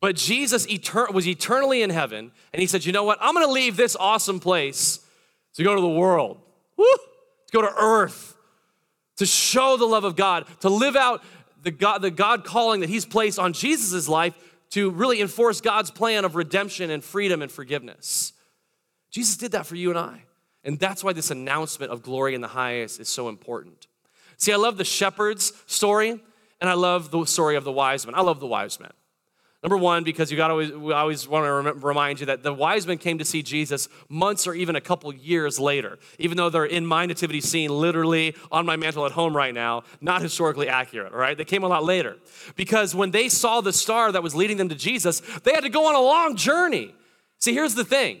But 0.00 0.16
Jesus 0.16 0.66
etern- 0.66 1.12
was 1.12 1.26
eternally 1.26 1.82
in 1.82 1.90
heaven, 1.90 2.30
and 2.52 2.60
he 2.60 2.66
said, 2.66 2.84
You 2.84 2.92
know 2.92 3.04
what? 3.04 3.18
I'm 3.20 3.34
gonna 3.34 3.48
leave 3.48 3.76
this 3.76 3.96
awesome 3.96 4.40
place 4.40 5.00
to 5.54 5.64
go 5.64 5.74
to 5.74 5.80
the 5.80 5.88
world, 5.88 6.38
Woo! 6.76 6.84
to 6.84 7.52
go 7.52 7.62
to 7.62 7.72
earth, 7.78 8.36
to 9.16 9.26
show 9.26 9.76
the 9.78 9.86
love 9.86 10.04
of 10.04 10.16
God, 10.16 10.44
to 10.60 10.68
live 10.68 10.96
out 10.96 11.24
the 11.62 11.70
God, 11.70 12.02
the 12.02 12.10
God 12.10 12.44
calling 12.44 12.80
that 12.80 12.90
he's 12.90 13.06
placed 13.06 13.38
on 13.38 13.54
Jesus' 13.54 14.08
life 14.08 14.36
to 14.70 14.90
really 14.90 15.20
enforce 15.20 15.60
God's 15.60 15.90
plan 15.90 16.24
of 16.24 16.36
redemption 16.36 16.90
and 16.90 17.02
freedom 17.02 17.40
and 17.40 17.50
forgiveness. 17.50 18.32
Jesus 19.10 19.36
did 19.36 19.52
that 19.52 19.66
for 19.66 19.76
you 19.76 19.90
and 19.90 19.98
I. 19.98 20.22
And 20.64 20.78
that's 20.78 21.04
why 21.04 21.12
this 21.12 21.30
announcement 21.30 21.92
of 21.92 22.02
glory 22.02 22.34
in 22.34 22.40
the 22.40 22.48
highest 22.48 23.00
is 23.00 23.08
so 23.08 23.28
important. 23.28 23.86
See, 24.36 24.52
I 24.52 24.56
love 24.56 24.76
the 24.76 24.84
shepherd's 24.84 25.52
story, 25.66 26.20
and 26.60 26.70
I 26.70 26.74
love 26.74 27.10
the 27.10 27.24
story 27.24 27.56
of 27.56 27.64
the 27.64 27.72
wise 27.72 28.04
men. 28.04 28.14
I 28.14 28.22
love 28.22 28.40
the 28.40 28.46
wise 28.46 28.80
men. 28.80 28.90
Number 29.62 29.78
one, 29.78 30.04
because 30.04 30.30
you 30.30 30.36
got 30.36 30.50
always, 30.50 30.70
we 30.70 30.92
always 30.92 31.26
want 31.26 31.44
to 31.64 31.72
remind 31.86 32.20
you 32.20 32.26
that 32.26 32.42
the 32.42 32.52
wise 32.52 32.86
men 32.86 32.98
came 32.98 33.18
to 33.18 33.24
see 33.24 33.42
Jesus 33.42 33.88
months 34.08 34.46
or 34.46 34.54
even 34.54 34.76
a 34.76 34.80
couple 34.80 35.12
years 35.14 35.58
later, 35.58 35.98
even 36.18 36.36
though 36.36 36.50
they're 36.50 36.66
in 36.66 36.86
my 36.86 37.06
nativity 37.06 37.40
scene 37.40 37.70
literally 37.70 38.36
on 38.52 38.66
my 38.66 38.76
mantle 38.76 39.06
at 39.06 39.12
home 39.12 39.34
right 39.36 39.54
now, 39.54 39.82
not 40.00 40.22
historically 40.22 40.68
accurate, 40.68 41.12
all 41.12 41.18
right? 41.18 41.36
They 41.36 41.44
came 41.44 41.64
a 41.64 41.68
lot 41.68 41.82
later. 41.82 42.16
Because 42.54 42.94
when 42.94 43.10
they 43.10 43.28
saw 43.28 43.60
the 43.60 43.72
star 43.72 44.12
that 44.12 44.22
was 44.22 44.34
leading 44.34 44.56
them 44.56 44.68
to 44.68 44.76
Jesus, 44.76 45.20
they 45.42 45.52
had 45.52 45.62
to 45.62 45.70
go 45.70 45.86
on 45.86 45.94
a 45.94 46.00
long 46.00 46.36
journey. 46.36 46.94
See, 47.38 47.52
here's 47.52 47.74
the 47.74 47.84
thing 47.84 48.20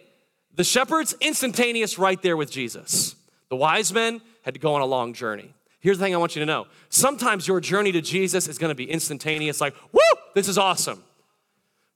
the 0.56 0.64
shepherds, 0.64 1.14
instantaneous 1.20 1.98
right 1.98 2.20
there 2.20 2.36
with 2.36 2.50
Jesus. 2.50 3.14
The 3.48 3.56
wise 3.56 3.92
men 3.92 4.20
had 4.42 4.54
to 4.54 4.60
go 4.60 4.74
on 4.74 4.80
a 4.80 4.86
long 4.86 5.12
journey. 5.12 5.54
Here's 5.80 5.98
the 5.98 6.04
thing 6.04 6.14
I 6.14 6.18
want 6.18 6.34
you 6.34 6.40
to 6.40 6.46
know. 6.46 6.66
Sometimes 6.88 7.46
your 7.46 7.60
journey 7.60 7.92
to 7.92 8.00
Jesus 8.00 8.48
is 8.48 8.58
going 8.58 8.70
to 8.70 8.74
be 8.74 8.90
instantaneous, 8.90 9.60
like, 9.60 9.74
whoo, 9.92 10.00
this 10.34 10.48
is 10.48 10.58
awesome. 10.58 11.04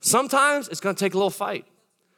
Sometimes 0.01 0.69
it's 0.69 0.81
going 0.81 0.95
to 0.95 1.01
take 1.01 1.15
a 1.15 1.17
little 1.17 1.31
fight. 1.31 1.67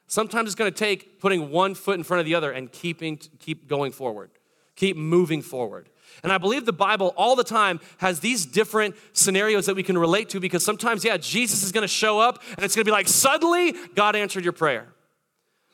Sometimes 0.06 0.48
it's 0.48 0.54
going 0.54 0.70
to 0.70 0.78
take 0.78 1.20
putting 1.20 1.50
one 1.50 1.74
foot 1.74 1.96
in 1.96 2.04
front 2.04 2.20
of 2.20 2.26
the 2.26 2.34
other 2.34 2.52
and 2.52 2.70
keeping 2.70 3.16
keep 3.16 3.68
going 3.68 3.92
forward. 3.92 4.30
Keep 4.76 4.96
moving 4.96 5.40
forward. 5.40 5.88
And 6.22 6.30
I 6.30 6.38
believe 6.38 6.66
the 6.66 6.72
Bible 6.72 7.14
all 7.16 7.34
the 7.34 7.44
time 7.44 7.80
has 7.98 8.20
these 8.20 8.44
different 8.44 8.94
scenarios 9.12 9.66
that 9.66 9.74
we 9.74 9.82
can 9.82 9.96
relate 9.96 10.28
to 10.30 10.40
because 10.40 10.64
sometimes, 10.64 11.04
yeah, 11.04 11.16
Jesus 11.16 11.62
is 11.62 11.72
going 11.72 11.82
to 11.82 11.88
show 11.88 12.20
up 12.20 12.42
and 12.56 12.64
it's 12.64 12.76
going 12.76 12.84
to 12.84 12.88
be 12.88 12.92
like, 12.92 13.08
suddenly 13.08 13.72
God 13.94 14.14
answered 14.14 14.44
your 14.44 14.52
prayer. 14.52 14.91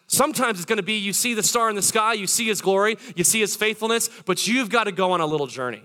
Sometimes 0.09 0.59
it's 0.59 0.64
going 0.64 0.79
to 0.79 0.83
be 0.83 0.94
you 0.94 1.12
see 1.12 1.35
the 1.35 1.42
star 1.42 1.68
in 1.68 1.77
the 1.77 1.83
sky, 1.83 2.14
you 2.14 2.27
see 2.27 2.47
his 2.47 2.62
glory, 2.62 2.97
you 3.14 3.25
see 3.25 3.40
his 3.40 3.55
faithfulness, 3.55 4.09
but 4.25 4.47
you've 4.49 4.71
got 4.71 4.85
to 4.85 4.92
go 4.92 5.12
on 5.12 5.21
a 5.21 5.27
little 5.27 5.47
journey. 5.47 5.83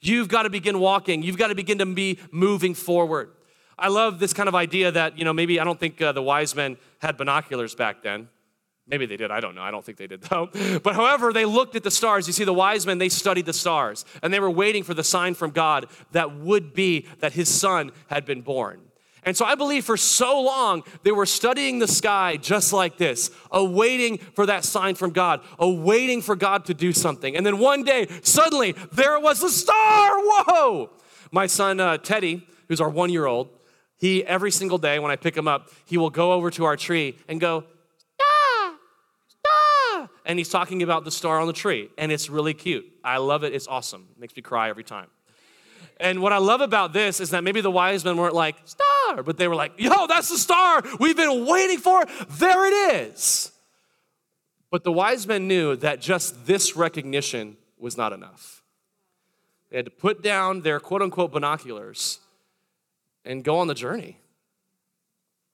You've 0.00 0.28
got 0.28 0.44
to 0.44 0.50
begin 0.50 0.80
walking. 0.80 1.22
You've 1.22 1.36
got 1.36 1.48
to 1.48 1.54
begin 1.54 1.78
to 1.78 1.86
be 1.86 2.18
moving 2.32 2.74
forward. 2.74 3.32
I 3.78 3.88
love 3.88 4.18
this 4.18 4.32
kind 4.32 4.48
of 4.48 4.54
idea 4.54 4.90
that, 4.92 5.18
you 5.18 5.24
know, 5.24 5.34
maybe 5.34 5.60
I 5.60 5.64
don't 5.64 5.78
think 5.78 6.00
uh, 6.00 6.12
the 6.12 6.22
wise 6.22 6.54
men 6.54 6.78
had 7.00 7.18
binoculars 7.18 7.74
back 7.74 8.02
then. 8.02 8.28
Maybe 8.86 9.04
they 9.04 9.18
did. 9.18 9.30
I 9.30 9.40
don't 9.40 9.54
know. 9.54 9.62
I 9.62 9.70
don't 9.70 9.84
think 9.84 9.98
they 9.98 10.06
did, 10.06 10.22
though. 10.30 10.48
But 10.82 10.94
however, 10.94 11.30
they 11.32 11.44
looked 11.44 11.76
at 11.76 11.82
the 11.82 11.90
stars. 11.90 12.26
You 12.26 12.32
see, 12.32 12.44
the 12.44 12.54
wise 12.54 12.86
men, 12.86 12.96
they 12.96 13.10
studied 13.10 13.44
the 13.44 13.52
stars, 13.52 14.06
and 14.22 14.32
they 14.32 14.40
were 14.40 14.50
waiting 14.50 14.84
for 14.84 14.94
the 14.94 15.04
sign 15.04 15.34
from 15.34 15.50
God 15.50 15.86
that 16.12 16.34
would 16.34 16.72
be 16.72 17.06
that 17.20 17.34
his 17.34 17.48
son 17.48 17.92
had 18.08 18.24
been 18.24 18.40
born. 18.40 18.80
And 19.24 19.36
so 19.36 19.44
I 19.44 19.54
believe 19.54 19.84
for 19.84 19.96
so 19.96 20.40
long 20.40 20.82
they 21.02 21.12
were 21.12 21.26
studying 21.26 21.78
the 21.78 21.88
sky 21.88 22.36
just 22.36 22.72
like 22.72 22.96
this, 22.96 23.30
awaiting 23.50 24.18
for 24.18 24.46
that 24.46 24.64
sign 24.64 24.94
from 24.94 25.10
God, 25.10 25.42
awaiting 25.58 26.22
for 26.22 26.34
God 26.34 26.64
to 26.66 26.74
do 26.74 26.92
something. 26.92 27.36
And 27.36 27.44
then 27.44 27.58
one 27.58 27.82
day, 27.82 28.08
suddenly, 28.22 28.72
there 28.92 29.20
was 29.20 29.42
a 29.42 29.50
star. 29.50 30.10
Whoa! 30.18 30.90
My 31.30 31.46
son 31.46 31.80
uh, 31.80 31.98
Teddy, 31.98 32.46
who's 32.68 32.80
our 32.80 32.88
one 32.88 33.10
year 33.10 33.26
old, 33.26 33.50
he 33.96 34.24
every 34.24 34.50
single 34.50 34.78
day 34.78 34.98
when 34.98 35.10
I 35.10 35.16
pick 35.16 35.36
him 35.36 35.46
up, 35.46 35.70
he 35.84 35.98
will 35.98 36.10
go 36.10 36.32
over 36.32 36.50
to 36.52 36.64
our 36.64 36.76
tree 36.76 37.18
and 37.28 37.38
go, 37.38 37.64
star, 38.16 38.74
star. 39.28 40.10
And 40.24 40.38
he's 40.38 40.48
talking 40.48 40.82
about 40.82 41.04
the 41.04 41.10
star 41.10 41.38
on 41.38 41.46
the 41.46 41.52
tree. 41.52 41.90
And 41.98 42.10
it's 42.10 42.30
really 42.30 42.54
cute. 42.54 42.86
I 43.04 43.18
love 43.18 43.44
it. 43.44 43.54
It's 43.54 43.68
awesome. 43.68 44.08
It 44.12 44.20
makes 44.20 44.34
me 44.34 44.40
cry 44.42 44.70
every 44.70 44.84
time. 44.84 45.08
And 45.98 46.20
what 46.22 46.32
I 46.32 46.38
love 46.38 46.60
about 46.60 46.92
this 46.92 47.20
is 47.20 47.30
that 47.30 47.44
maybe 47.44 47.60
the 47.60 47.70
wise 47.70 48.04
men 48.04 48.16
weren't 48.16 48.34
like, 48.34 48.56
star, 48.64 49.22
but 49.22 49.36
they 49.36 49.48
were 49.48 49.54
like, 49.54 49.72
yo, 49.76 50.06
that's 50.06 50.28
the 50.28 50.38
star 50.38 50.82
we've 50.98 51.16
been 51.16 51.46
waiting 51.46 51.78
for. 51.78 52.04
There 52.30 52.66
it 52.66 53.06
is. 53.06 53.52
But 54.70 54.84
the 54.84 54.92
wise 54.92 55.26
men 55.26 55.48
knew 55.48 55.76
that 55.76 56.00
just 56.00 56.46
this 56.46 56.76
recognition 56.76 57.56
was 57.78 57.96
not 57.96 58.12
enough. 58.12 58.62
They 59.70 59.76
had 59.76 59.86
to 59.86 59.90
put 59.90 60.22
down 60.22 60.62
their 60.62 60.80
quote 60.80 61.02
unquote 61.02 61.32
binoculars 61.32 62.20
and 63.24 63.44
go 63.44 63.58
on 63.58 63.66
the 63.66 63.74
journey 63.74 64.18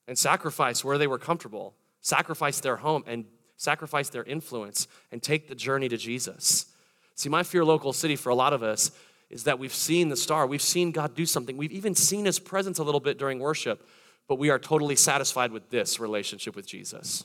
and 0.07 0.19
sacrifice 0.19 0.85
where 0.85 0.99
they 0.99 1.07
were 1.07 1.19
comfortable, 1.19 1.75
sacrifice 2.01 2.61
their 2.61 2.77
home 2.77 3.05
and 3.07 3.25
sacrifice 3.57 4.09
their 4.09 4.25
influence 4.25 4.87
and 5.11 5.23
take 5.23 5.49
the 5.49 5.55
journey 5.55 5.89
to 5.89 5.97
Jesus. 5.97 6.67
See, 7.15 7.29
my 7.29 7.43
fear 7.43 7.65
local 7.65 7.93
city 7.93 8.17
for 8.17 8.29
a 8.29 8.35
lot 8.35 8.53
of 8.53 8.63
us 8.63 8.91
is 9.31 9.45
that 9.45 9.59
we've 9.59 9.75
seen 9.75 10.09
the 10.09 10.17
star, 10.17 10.47
we've 10.47 10.63
seen 10.63 10.93
God 10.93 11.15
do 11.15 11.27
something, 11.27 11.57
we've 11.57 11.73
even 11.73 11.95
seen 11.95 12.25
his 12.25 12.39
presence 12.39 12.79
a 12.79 12.85
little 12.85 13.01
bit 13.01 13.19
during 13.19 13.39
worship, 13.39 13.87
but 14.29 14.39
we 14.39 14.51
are 14.51 14.59
totally 14.59 14.97
satisfied 14.97 15.53
with 15.53 15.71
this 15.71 15.99
relationship 15.99 16.55
with 16.55 16.67
Jesus. 16.67 17.25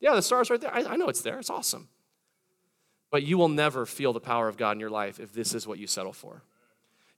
Yeah, 0.00 0.14
the 0.14 0.22
star's 0.22 0.50
right 0.50 0.60
there. 0.60 0.74
I, 0.74 0.84
I 0.84 0.96
know 0.96 1.08
it's 1.08 1.22
there, 1.22 1.38
it's 1.38 1.50
awesome. 1.50 1.88
But 3.10 3.22
you 3.22 3.38
will 3.38 3.48
never 3.48 3.86
feel 3.86 4.12
the 4.12 4.20
power 4.20 4.48
of 4.48 4.56
God 4.56 4.72
in 4.72 4.80
your 4.80 4.90
life 4.90 5.20
if 5.20 5.32
this 5.32 5.54
is 5.54 5.66
what 5.66 5.78
you 5.78 5.86
settle 5.86 6.12
for. 6.12 6.42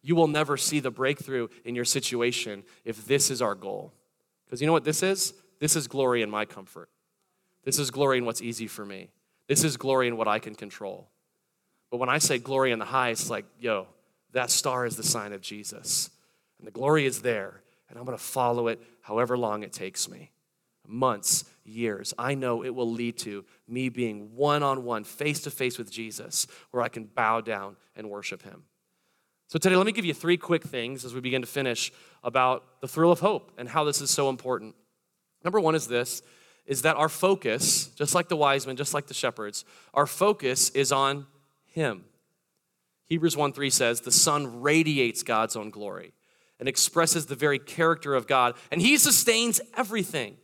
You 0.02 0.14
will 0.14 0.28
never 0.28 0.56
see 0.56 0.78
the 0.78 0.90
breakthrough 0.90 1.48
in 1.64 1.74
your 1.74 1.84
situation 1.84 2.64
if 2.84 3.06
this 3.06 3.30
is 3.30 3.42
our 3.42 3.54
goal. 3.54 3.92
Because 4.44 4.60
you 4.60 4.66
know 4.66 4.72
what 4.72 4.84
this 4.84 5.02
is? 5.02 5.34
This 5.58 5.74
is 5.74 5.88
glory 5.88 6.22
in 6.22 6.30
my 6.30 6.44
comfort. 6.44 6.88
This 7.64 7.78
is 7.78 7.90
glory 7.90 8.18
in 8.18 8.24
what's 8.24 8.42
easy 8.42 8.68
for 8.68 8.84
me. 8.84 9.08
This 9.48 9.64
is 9.64 9.76
glory 9.76 10.06
in 10.06 10.16
what 10.16 10.28
I 10.28 10.38
can 10.38 10.54
control. 10.54 11.08
But 11.90 11.96
when 11.96 12.08
I 12.08 12.18
say 12.18 12.38
glory 12.38 12.72
in 12.72 12.78
the 12.78 12.84
highest, 12.84 13.22
it's 13.22 13.30
like, 13.30 13.46
yo, 13.58 13.86
that 14.36 14.50
star 14.50 14.84
is 14.86 14.96
the 14.96 15.02
sign 15.02 15.32
of 15.32 15.40
Jesus. 15.40 16.10
And 16.58 16.66
the 16.66 16.72
glory 16.72 17.06
is 17.06 17.22
there. 17.22 17.62
And 17.88 17.98
I'm 17.98 18.04
going 18.04 18.16
to 18.16 18.22
follow 18.22 18.68
it 18.68 18.80
however 19.00 19.36
long 19.36 19.62
it 19.62 19.72
takes 19.72 20.08
me 20.08 20.30
months, 20.86 21.44
years. 21.64 22.14
I 22.18 22.34
know 22.34 22.64
it 22.64 22.74
will 22.74 22.90
lead 22.90 23.18
to 23.18 23.44
me 23.66 23.88
being 23.88 24.36
one 24.36 24.62
on 24.62 24.84
one, 24.84 25.04
face 25.04 25.40
to 25.40 25.50
face 25.50 25.78
with 25.78 25.90
Jesus, 25.90 26.46
where 26.70 26.82
I 26.82 26.88
can 26.88 27.04
bow 27.04 27.40
down 27.40 27.76
and 27.96 28.08
worship 28.08 28.42
him. 28.42 28.64
So, 29.48 29.58
today, 29.58 29.76
let 29.76 29.86
me 29.86 29.92
give 29.92 30.04
you 30.04 30.14
three 30.14 30.36
quick 30.36 30.64
things 30.64 31.04
as 31.04 31.14
we 31.14 31.20
begin 31.20 31.40
to 31.40 31.46
finish 31.46 31.92
about 32.22 32.80
the 32.80 32.88
thrill 32.88 33.12
of 33.12 33.20
hope 33.20 33.52
and 33.58 33.68
how 33.68 33.84
this 33.84 34.00
is 34.00 34.10
so 34.10 34.28
important. 34.28 34.74
Number 35.44 35.60
one 35.60 35.74
is 35.74 35.88
this 35.88 36.22
is 36.66 36.82
that 36.82 36.96
our 36.96 37.08
focus, 37.08 37.86
just 37.94 38.12
like 38.14 38.28
the 38.28 38.36
wise 38.36 38.66
men, 38.66 38.76
just 38.76 38.92
like 38.92 39.06
the 39.06 39.14
shepherds, 39.14 39.64
our 39.94 40.06
focus 40.06 40.70
is 40.70 40.90
on 40.90 41.26
him. 41.66 42.04
Hebrews 43.08 43.36
1 43.36 43.52
3 43.52 43.70
says, 43.70 44.00
The 44.00 44.12
Son 44.12 44.60
radiates 44.60 45.22
God's 45.22 45.56
own 45.56 45.70
glory 45.70 46.12
and 46.58 46.68
expresses 46.68 47.26
the 47.26 47.34
very 47.34 47.58
character 47.58 48.14
of 48.14 48.26
God, 48.26 48.54
and 48.70 48.80
He 48.80 48.96
sustains 48.96 49.60
everything 49.76 50.36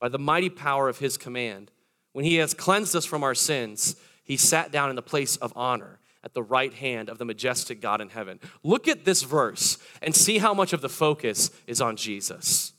by 0.00 0.08
the 0.08 0.18
mighty 0.18 0.50
power 0.50 0.88
of 0.88 0.98
His 0.98 1.16
command. 1.16 1.70
When 2.16 2.24
he 2.24 2.36
has 2.36 2.54
cleansed 2.54 2.96
us 2.96 3.04
from 3.04 3.22
our 3.22 3.34
sins, 3.34 3.94
he 4.24 4.38
sat 4.38 4.72
down 4.72 4.88
in 4.88 4.96
the 4.96 5.02
place 5.02 5.36
of 5.36 5.52
honor 5.54 5.98
at 6.24 6.32
the 6.32 6.42
right 6.42 6.72
hand 6.72 7.10
of 7.10 7.18
the 7.18 7.26
majestic 7.26 7.78
God 7.78 8.00
in 8.00 8.08
heaven. 8.08 8.40
Look 8.62 8.88
at 8.88 9.04
this 9.04 9.22
verse 9.22 9.76
and 10.00 10.14
see 10.14 10.38
how 10.38 10.54
much 10.54 10.72
of 10.72 10.80
the 10.80 10.88
focus 10.88 11.50
is 11.66 11.82
on 11.82 11.94
Jesus. 11.96 12.72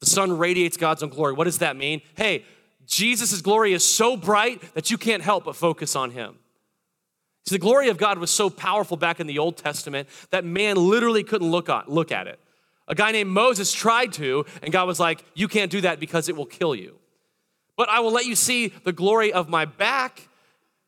The 0.00 0.06
Son 0.06 0.36
radiates 0.36 0.76
God's 0.76 1.02
own 1.02 1.08
glory. 1.08 1.32
What 1.32 1.44
does 1.44 1.60
that 1.60 1.76
mean? 1.76 2.02
Hey, 2.14 2.44
Jesus' 2.84 3.40
glory 3.40 3.72
is 3.72 3.90
so 3.90 4.18
bright 4.18 4.74
that 4.74 4.90
you 4.90 4.98
can't 4.98 5.22
help 5.22 5.46
but 5.46 5.56
focus 5.56 5.96
on 5.96 6.10
him. 6.10 6.36
See, 7.46 7.54
the 7.54 7.60
glory 7.60 7.88
of 7.88 7.96
God 7.96 8.18
was 8.18 8.30
so 8.30 8.50
powerful 8.50 8.96
back 8.96 9.20
in 9.20 9.26
the 9.26 9.38
Old 9.38 9.56
Testament 9.56 10.08
that 10.30 10.44
man 10.44 10.76
literally 10.76 11.24
couldn't 11.24 11.50
look, 11.50 11.68
on, 11.68 11.84
look 11.86 12.12
at 12.12 12.26
it. 12.26 12.38
A 12.86 12.94
guy 12.94 13.12
named 13.12 13.30
Moses 13.30 13.72
tried 13.72 14.12
to, 14.14 14.44
and 14.62 14.72
God 14.72 14.86
was 14.86 14.98
like, 14.98 15.24
You 15.34 15.48
can't 15.48 15.70
do 15.70 15.80
that 15.82 16.00
because 16.00 16.28
it 16.28 16.36
will 16.36 16.46
kill 16.46 16.74
you. 16.74 16.98
But 17.76 17.88
I 17.88 18.00
will 18.00 18.12
let 18.12 18.26
you 18.26 18.34
see 18.34 18.68
the 18.68 18.92
glory 18.92 19.32
of 19.32 19.48
my 19.48 19.64
back 19.64 20.28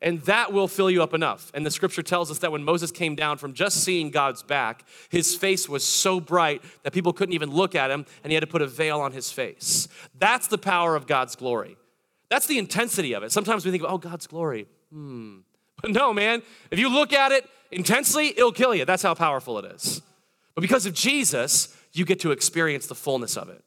and 0.01 0.19
that 0.21 0.51
will 0.51 0.67
fill 0.67 0.89
you 0.89 1.03
up 1.03 1.13
enough. 1.13 1.51
And 1.53 1.65
the 1.65 1.71
scripture 1.71 2.01
tells 2.01 2.31
us 2.31 2.39
that 2.39 2.51
when 2.51 2.63
Moses 2.63 2.91
came 2.91 3.15
down 3.15 3.37
from 3.37 3.53
just 3.53 3.83
seeing 3.83 4.09
God's 4.09 4.41
back, 4.41 4.83
his 5.09 5.35
face 5.35 5.69
was 5.69 5.85
so 5.85 6.19
bright 6.19 6.63
that 6.83 6.91
people 6.91 7.13
couldn't 7.13 7.33
even 7.33 7.51
look 7.51 7.75
at 7.75 7.91
him, 7.91 8.05
and 8.23 8.31
he 8.31 8.33
had 8.33 8.41
to 8.41 8.47
put 8.47 8.63
a 8.63 8.67
veil 8.67 8.99
on 8.99 9.11
his 9.11 9.31
face. 9.31 9.87
That's 10.17 10.47
the 10.47 10.57
power 10.57 10.95
of 10.95 11.05
God's 11.05 11.35
glory. 11.35 11.77
That's 12.29 12.47
the 12.47 12.57
intensity 12.57 13.13
of 13.13 13.23
it. 13.23 13.31
Sometimes 13.31 13.63
we 13.63 13.71
think, 13.71 13.83
oh, 13.85 13.97
God's 13.97 14.25
glory. 14.25 14.67
Hmm. 14.91 15.39
No, 15.87 16.13
man, 16.13 16.41
if 16.69 16.79
you 16.79 16.89
look 16.89 17.13
at 17.13 17.31
it 17.31 17.49
intensely, 17.71 18.29
it'll 18.29 18.51
kill 18.51 18.75
you. 18.75 18.85
That's 18.85 19.03
how 19.03 19.13
powerful 19.13 19.57
it 19.59 19.65
is. 19.65 20.01
But 20.55 20.61
because 20.61 20.85
of 20.85 20.93
Jesus, 20.93 21.75
you 21.93 22.05
get 22.05 22.19
to 22.21 22.31
experience 22.31 22.87
the 22.87 22.95
fullness 22.95 23.37
of 23.37 23.49
it. 23.49 23.63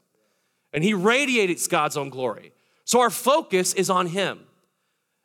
And 0.73 0.85
he 0.85 0.95
radiates 0.95 1.67
God's 1.67 1.97
own 1.97 2.11
glory. 2.11 2.53
So 2.85 3.01
our 3.01 3.11
focus 3.11 3.75
is 3.75 3.91
on 3.91 4.07
him. 4.07 4.41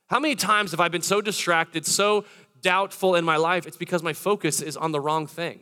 How 0.07 0.19
many 0.19 0.35
times 0.35 0.71
have 0.71 0.79
I 0.79 0.87
been 0.87 1.01
so 1.01 1.21
distracted, 1.21 1.85
so 1.85 2.25
doubtful 2.61 3.15
in 3.15 3.25
my 3.25 3.37
life? 3.37 3.67
It's 3.67 3.77
because 3.77 4.01
my 4.01 4.13
focus 4.13 4.61
is 4.61 4.75
on 4.77 4.91
the 4.91 4.99
wrong 4.99 5.27
thing. 5.27 5.61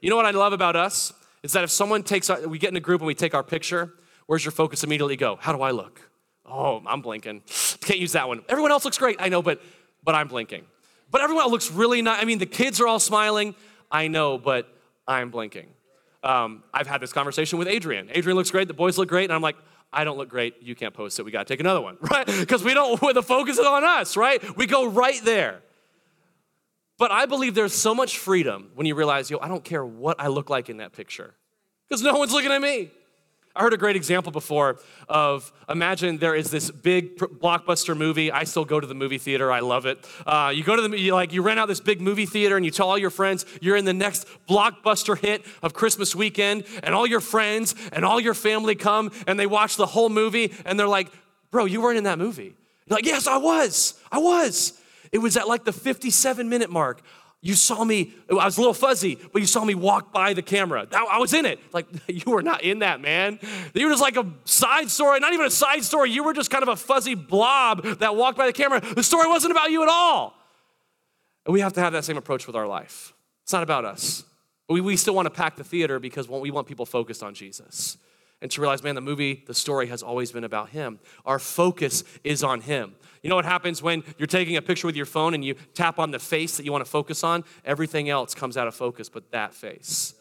You 0.00 0.10
know 0.10 0.16
what 0.16 0.26
I 0.26 0.30
love 0.30 0.52
about 0.52 0.76
us? 0.76 1.12
Is 1.42 1.52
that 1.52 1.64
if 1.64 1.70
someone 1.70 2.02
takes, 2.02 2.30
our, 2.30 2.46
we 2.48 2.58
get 2.58 2.70
in 2.70 2.76
a 2.76 2.80
group 2.80 3.00
and 3.00 3.06
we 3.06 3.14
take 3.14 3.34
our 3.34 3.42
picture, 3.42 3.92
where's 4.26 4.44
your 4.44 4.52
focus 4.52 4.84
immediately 4.84 5.16
go? 5.16 5.36
How 5.36 5.52
do 5.52 5.62
I 5.62 5.70
look? 5.70 6.00
Oh, 6.46 6.82
I'm 6.86 7.02
blinking. 7.02 7.42
Can't 7.80 7.98
use 7.98 8.12
that 8.12 8.28
one. 8.28 8.42
Everyone 8.48 8.70
else 8.70 8.84
looks 8.84 8.98
great. 8.98 9.16
I 9.18 9.28
know, 9.28 9.42
but 9.42 9.60
but 10.02 10.14
I'm 10.14 10.28
blinking. 10.28 10.64
But 11.10 11.22
everyone 11.22 11.46
looks 11.48 11.70
really 11.70 12.02
nice. 12.02 12.22
I 12.22 12.24
mean, 12.24 12.38
the 12.38 12.46
kids 12.46 12.80
are 12.80 12.86
all 12.86 12.98
smiling. 13.00 13.54
I 13.90 14.08
know, 14.08 14.38
but 14.38 14.68
I'm 15.06 15.30
blinking. 15.30 15.68
Um, 16.22 16.62
I've 16.74 16.86
had 16.86 17.00
this 17.00 17.12
conversation 17.12 17.58
with 17.58 17.68
Adrienne. 17.68 18.10
Adrienne 18.10 18.36
looks 18.36 18.50
great. 18.50 18.68
The 18.68 18.74
boys 18.74 18.98
look 18.98 19.08
great, 19.08 19.24
and 19.24 19.32
I'm 19.32 19.40
like, 19.40 19.56
I 19.92 20.04
don't 20.04 20.18
look 20.18 20.28
great. 20.28 20.56
You 20.60 20.74
can't 20.74 20.92
post 20.92 21.18
it. 21.18 21.22
We 21.22 21.30
got 21.30 21.46
to 21.46 21.52
take 21.52 21.60
another 21.60 21.80
one, 21.80 21.96
right? 22.10 22.26
Because 22.26 22.62
we 22.62 22.74
don't, 22.74 23.00
the 23.14 23.22
focus 23.22 23.58
is 23.58 23.66
on 23.66 23.84
us, 23.84 24.16
right? 24.16 24.56
We 24.56 24.66
go 24.66 24.88
right 24.88 25.20
there. 25.24 25.62
But 26.98 27.12
I 27.12 27.26
believe 27.26 27.54
there's 27.54 27.74
so 27.74 27.94
much 27.94 28.18
freedom 28.18 28.70
when 28.74 28.86
you 28.86 28.96
realize, 28.96 29.30
yo, 29.30 29.38
I 29.40 29.48
don't 29.48 29.64
care 29.64 29.84
what 29.84 30.20
I 30.20 30.26
look 30.26 30.50
like 30.50 30.68
in 30.68 30.78
that 30.78 30.92
picture 30.92 31.34
because 31.88 32.02
no 32.02 32.18
one's 32.18 32.32
looking 32.32 32.50
at 32.50 32.60
me. 32.60 32.90
I 33.58 33.62
heard 33.62 33.74
a 33.74 33.76
great 33.76 33.96
example 33.96 34.30
before 34.30 34.78
of 35.08 35.52
imagine 35.68 36.18
there 36.18 36.36
is 36.36 36.48
this 36.48 36.70
big 36.70 37.18
blockbuster 37.18 37.96
movie. 37.96 38.30
I 38.30 38.44
still 38.44 38.64
go 38.64 38.78
to 38.78 38.86
the 38.86 38.94
movie 38.94 39.18
theater. 39.18 39.50
I 39.50 39.58
love 39.58 39.84
it. 39.84 39.98
Uh, 40.24 40.52
you 40.54 40.62
go 40.62 40.76
to 40.76 40.86
the 40.86 40.96
you 40.96 41.12
like 41.12 41.32
you 41.32 41.42
rent 41.42 41.58
out 41.58 41.66
this 41.66 41.80
big 41.80 42.00
movie 42.00 42.24
theater 42.24 42.56
and 42.56 42.64
you 42.64 42.70
tell 42.70 42.88
all 42.88 42.96
your 42.96 43.10
friends 43.10 43.44
you're 43.60 43.74
in 43.74 43.84
the 43.84 43.92
next 43.92 44.28
blockbuster 44.48 45.18
hit 45.18 45.44
of 45.60 45.74
Christmas 45.74 46.14
weekend, 46.14 46.66
and 46.84 46.94
all 46.94 47.04
your 47.04 47.18
friends 47.18 47.74
and 47.90 48.04
all 48.04 48.20
your 48.20 48.32
family 48.32 48.76
come 48.76 49.10
and 49.26 49.40
they 49.40 49.46
watch 49.46 49.74
the 49.74 49.86
whole 49.86 50.08
movie 50.08 50.54
and 50.64 50.78
they're 50.78 50.86
like, 50.86 51.10
"Bro, 51.50 51.64
you 51.64 51.82
weren't 51.82 51.98
in 51.98 52.04
that 52.04 52.18
movie." 52.18 52.54
You're 52.86 52.96
like, 52.96 53.06
"Yes, 53.06 53.26
I 53.26 53.38
was. 53.38 53.94
I 54.12 54.18
was." 54.18 54.80
It 55.10 55.18
was 55.18 55.36
at 55.36 55.48
like 55.48 55.64
the 55.64 55.72
57 55.72 56.48
minute 56.48 56.70
mark. 56.70 57.00
You 57.40 57.54
saw 57.54 57.84
me, 57.84 58.12
I 58.28 58.34
was 58.34 58.56
a 58.56 58.60
little 58.60 58.74
fuzzy, 58.74 59.16
but 59.32 59.40
you 59.40 59.46
saw 59.46 59.64
me 59.64 59.74
walk 59.74 60.12
by 60.12 60.34
the 60.34 60.42
camera. 60.42 60.88
I 60.90 61.18
was 61.18 61.32
in 61.32 61.46
it. 61.46 61.60
Like, 61.72 61.86
you 62.08 62.32
were 62.32 62.42
not 62.42 62.62
in 62.62 62.80
that, 62.80 63.00
man. 63.00 63.38
You 63.74 63.86
were 63.86 63.92
just 63.92 64.02
like 64.02 64.16
a 64.16 64.26
side 64.44 64.90
story, 64.90 65.20
not 65.20 65.32
even 65.32 65.46
a 65.46 65.50
side 65.50 65.84
story. 65.84 66.10
You 66.10 66.24
were 66.24 66.32
just 66.32 66.50
kind 66.50 66.62
of 66.62 66.68
a 66.68 66.76
fuzzy 66.76 67.14
blob 67.14 67.84
that 68.00 68.16
walked 68.16 68.36
by 68.36 68.46
the 68.46 68.52
camera. 68.52 68.80
The 68.80 69.04
story 69.04 69.28
wasn't 69.28 69.52
about 69.52 69.70
you 69.70 69.82
at 69.82 69.88
all. 69.88 70.34
And 71.46 71.52
we 71.52 71.60
have 71.60 71.72
to 71.74 71.80
have 71.80 71.92
that 71.92 72.04
same 72.04 72.16
approach 72.16 72.46
with 72.46 72.56
our 72.56 72.66
life. 72.66 73.14
It's 73.44 73.52
not 73.52 73.62
about 73.62 73.84
us. 73.84 74.24
We, 74.68 74.80
we 74.80 74.96
still 74.96 75.14
want 75.14 75.26
to 75.26 75.30
pack 75.30 75.56
the 75.56 75.64
theater 75.64 75.98
because 75.98 76.28
we 76.28 76.50
want 76.50 76.66
people 76.66 76.86
focused 76.86 77.22
on 77.22 77.34
Jesus 77.34 77.96
and 78.40 78.50
to 78.50 78.60
realize, 78.60 78.82
man, 78.82 78.94
the 78.94 79.00
movie, 79.00 79.42
the 79.46 79.54
story 79.54 79.88
has 79.88 80.02
always 80.02 80.30
been 80.30 80.44
about 80.44 80.70
Him. 80.70 81.00
Our 81.26 81.38
focus 81.38 82.04
is 82.22 82.44
on 82.44 82.60
Him. 82.60 82.94
You 83.22 83.30
know 83.30 83.36
what 83.36 83.44
happens 83.44 83.82
when 83.82 84.04
you're 84.16 84.26
taking 84.26 84.56
a 84.56 84.62
picture 84.62 84.86
with 84.86 84.94
your 84.96 85.06
phone 85.06 85.34
and 85.34 85.44
you 85.44 85.54
tap 85.74 85.98
on 85.98 86.12
the 86.12 86.20
face 86.20 86.56
that 86.56 86.64
you 86.64 86.70
want 86.70 86.84
to 86.84 86.90
focus 86.90 87.24
on? 87.24 87.44
Everything 87.64 88.08
else 88.08 88.34
comes 88.34 88.56
out 88.56 88.68
of 88.68 88.74
focus 88.74 89.08
but 89.08 89.32
that 89.32 89.54
face. 89.54 90.14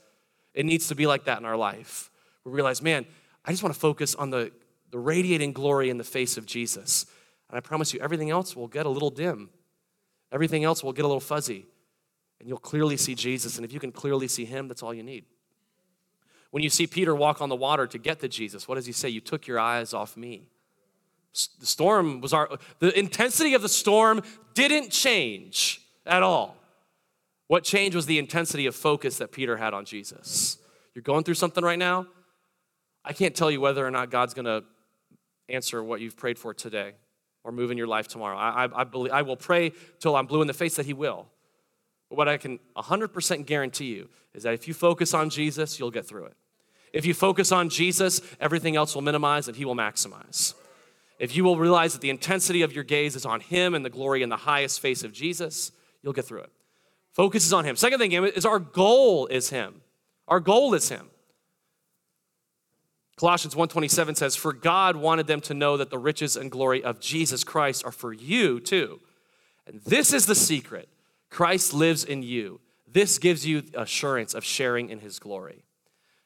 It 0.54 0.66
needs 0.66 0.88
to 0.88 0.96
be 0.96 1.06
like 1.06 1.26
that 1.26 1.38
in 1.38 1.46
our 1.46 1.58
life. 1.58 2.10
We 2.44 2.52
realize, 2.52 2.82
man, 2.82 3.06
I 3.46 3.52
just 3.52 3.62
want 3.62 3.76
to 3.76 3.80
focus 3.80 4.16
on 4.16 4.32
the, 4.32 4.52
the 4.90 4.98
radiating 4.98 5.54
glory 5.54 5.90
in 5.92 5.98
the 5.98 6.04
face 6.04 6.38
of 6.38 6.48
Jesus. 6.48 7.06
And 7.50 7.58
I 7.58 7.62
promise 7.62 7.94
you, 7.94 8.00
everything 8.00 8.32
else 8.32 8.56
will 8.56 8.68
get 8.68 8.88
a 8.88 8.90
little 8.90 9.12
dim. 9.12 9.52
Everything 10.32 10.64
else 10.64 10.84
will 10.84 10.94
get 10.94 11.06
a 11.06 11.08
little 11.08 11.22
fuzzy. 11.22 11.68
And 12.40 12.50
you'll 12.50 12.58
clearly 12.58 12.98
see 12.98 13.14
Jesus. 13.16 13.58
And 13.58 13.66
if 13.66 13.72
you 13.72 13.80
can 13.80 13.92
clearly 13.92 14.28
see 14.28 14.46
Him, 14.46 14.68
that's 14.68 14.82
all 14.82 14.94
you 14.94 15.04
need. 15.04 15.26
When 16.52 16.64
you 16.64 16.70
see 16.70 16.88
Peter 16.88 17.14
walk 17.14 17.42
on 17.42 17.50
the 17.50 17.56
water 17.56 17.88
to 17.88 17.98
get 17.98 18.20
to 18.22 18.28
Jesus, 18.28 18.68
what 18.68 18.76
does 18.76 18.86
he 18.86 18.92
say? 18.92 19.10
You 19.10 19.22
took 19.22 19.48
your 19.48 19.60
eyes 19.60 19.94
off 19.94 20.16
me. 20.16 20.48
The 21.60 21.66
storm 21.66 22.22
was 22.22 22.34
our, 22.34 22.58
the 22.80 22.98
intensity 22.98 23.54
of 23.54 23.62
the 23.62 23.70
storm 23.70 24.22
didn't 24.54 24.92
change 24.92 25.82
at 26.06 26.24
all. 26.24 26.56
What 27.48 27.64
changed 27.64 27.96
was 27.96 28.06
the 28.06 28.18
intensity 28.18 28.66
of 28.66 28.76
focus 28.76 29.18
that 29.20 29.32
Peter 29.32 29.58
had 29.58 29.74
on 29.74 29.86
Jesus. 29.86 30.58
You're 30.94 31.04
going 31.04 31.24
through 31.24 31.36
something 31.36 31.64
right 31.64 31.80
now. 31.80 32.08
I 33.06 33.14
can't 33.14 33.36
tell 33.36 33.52
you 33.52 33.62
whether 33.62 33.86
or 33.86 33.92
not 33.92 34.10
God's 34.10 34.34
going 34.34 34.46
to 34.46 34.64
answer 35.48 35.84
what 35.84 36.02
you've 36.02 36.18
prayed 36.18 36.38
for 36.38 36.54
today 36.54 36.94
or 37.44 37.52
move 37.52 37.72
in 37.72 37.78
your 37.78 37.88
life 37.88 38.08
tomorrow. 38.08 38.36
I, 38.36 38.66
I, 38.66 38.82
I, 38.82 38.84
believe, 38.84 39.14
I 39.14 39.22
will 39.22 39.38
pray 39.38 39.72
till 40.00 40.16
I'm 40.16 40.26
blue 40.26 40.42
in 40.42 40.48
the 40.48 40.54
face 40.54 40.76
that 40.76 40.86
He 40.86 40.94
will. 40.94 41.28
But 42.10 42.18
what 42.18 42.28
I 42.28 42.38
can 42.38 42.60
100% 42.76 43.46
guarantee 43.46 43.86
you 43.86 44.10
is 44.34 44.44
that 44.44 44.54
if 44.54 44.68
you 44.68 44.74
focus 44.74 45.14
on 45.14 45.30
Jesus, 45.30 45.80
you'll 45.80 45.92
get 45.92 46.06
through 46.06 46.26
it. 46.26 46.38
If 46.94 47.06
you 47.06 47.14
focus 47.14 47.52
on 47.52 47.70
Jesus, 47.70 48.22
everything 48.40 48.76
else 48.76 48.96
will 48.96 49.02
minimize 49.02 49.48
and 49.48 49.58
He 49.58 49.66
will 49.66 49.76
maximize. 49.76 50.54
If 51.20 51.36
you 51.36 51.44
will 51.44 51.58
realize 51.58 51.94
that 51.94 52.02
the 52.02 52.10
intensity 52.10 52.62
of 52.62 52.74
your 52.74 52.84
gaze 52.84 53.16
is 53.16 53.26
on 53.26 53.42
Him 53.42 53.74
and 53.74 53.84
the 53.84 53.90
glory 53.90 54.24
in 54.24 54.30
the 54.30 54.38
highest 54.38 54.80
face 54.80 55.04
of 55.04 55.12
Jesus, 55.12 55.72
you'll 56.02 56.14
get 56.14 56.26
through 56.26 56.42
it. 56.42 56.52
Focus 57.12 57.46
is 57.46 57.54
on 57.54 57.66
Him. 57.66 57.76
Second 57.76 58.00
thing 58.00 58.12
is 58.12 58.46
our 58.46 58.60
goal 58.60 59.28
is 59.28 59.50
Him. 59.50 59.82
Our 60.28 60.40
goal 60.40 60.74
is 60.74 60.90
Him. 60.90 61.10
Colossians 63.18 63.56
1:27 63.56 64.16
says, 64.16 64.36
"For 64.36 64.54
God 64.54 64.96
wanted 64.96 65.26
them 65.26 65.42
to 65.42 65.56
know 65.56 65.76
that 65.78 65.90
the 65.90 65.98
riches 65.98 66.38
and 66.38 66.52
glory 66.52 66.84
of 66.84 67.00
Jesus 67.00 67.44
Christ 67.44 67.84
are 67.84 67.92
for 67.92 68.14
you 68.14 68.60
too. 68.60 69.00
And 69.66 69.82
this 69.82 70.14
is 70.14 70.28
the 70.28 70.36
secret. 70.36 70.88
Christ 71.30 71.74
lives 71.74 72.04
in 72.04 72.24
you. 72.24 72.60
This 72.88 73.20
gives 73.20 73.46
you 73.46 73.64
assurance 73.74 74.34
of 74.34 74.44
sharing 74.44 74.90
in 74.90 75.00
his 75.00 75.20
glory. 75.20 75.64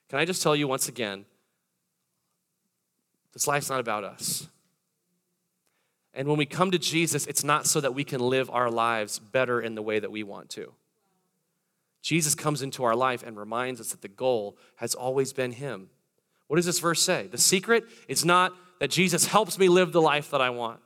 Can 0.10 0.20
I 0.20 0.26
just 0.26 0.44
tell 0.44 0.56
you 0.56 0.68
once 0.68 0.88
again, 0.88 1.26
this 3.34 3.48
life's 3.48 3.70
not 3.70 3.80
about 3.80 4.04
us. 4.04 4.48
And 6.14 6.28
when 6.28 6.38
we 6.38 6.46
come 6.46 6.72
to 6.72 6.78
Jesus, 6.78 7.26
it's 7.28 7.44
not 7.44 7.66
so 7.66 7.80
that 7.80 7.94
we 7.94 8.04
can 8.04 8.20
live 8.20 8.50
our 8.50 8.70
lives 8.70 9.20
better 9.20 9.62
in 9.62 9.76
the 9.76 9.82
way 9.82 10.00
that 10.00 10.12
we 10.12 10.24
want 10.24 10.50
to. 10.52 10.74
Jesus 12.02 12.36
comes 12.36 12.62
into 12.62 12.84
our 12.84 12.96
life 12.96 13.24
and 13.24 13.38
reminds 13.38 13.80
us 13.80 13.92
that 13.92 14.02
the 14.02 14.08
goal 14.08 14.58
has 14.76 14.94
always 14.94 15.34
been 15.34 15.54
Him. 15.54 15.90
What 16.48 16.58
does 16.58 16.66
this 16.66 16.80
verse 16.80 17.02
say? 17.02 17.28
The 17.28 17.38
secret 17.38 17.86
is 18.08 18.26
not 18.26 18.54
that 18.80 18.90
Jesus 18.90 19.26
helps 19.28 19.58
me 19.58 19.70
live 19.70 19.94
the 19.94 20.02
life 20.02 20.32
that 20.32 20.42
I 20.42 20.50
want. 20.50 20.82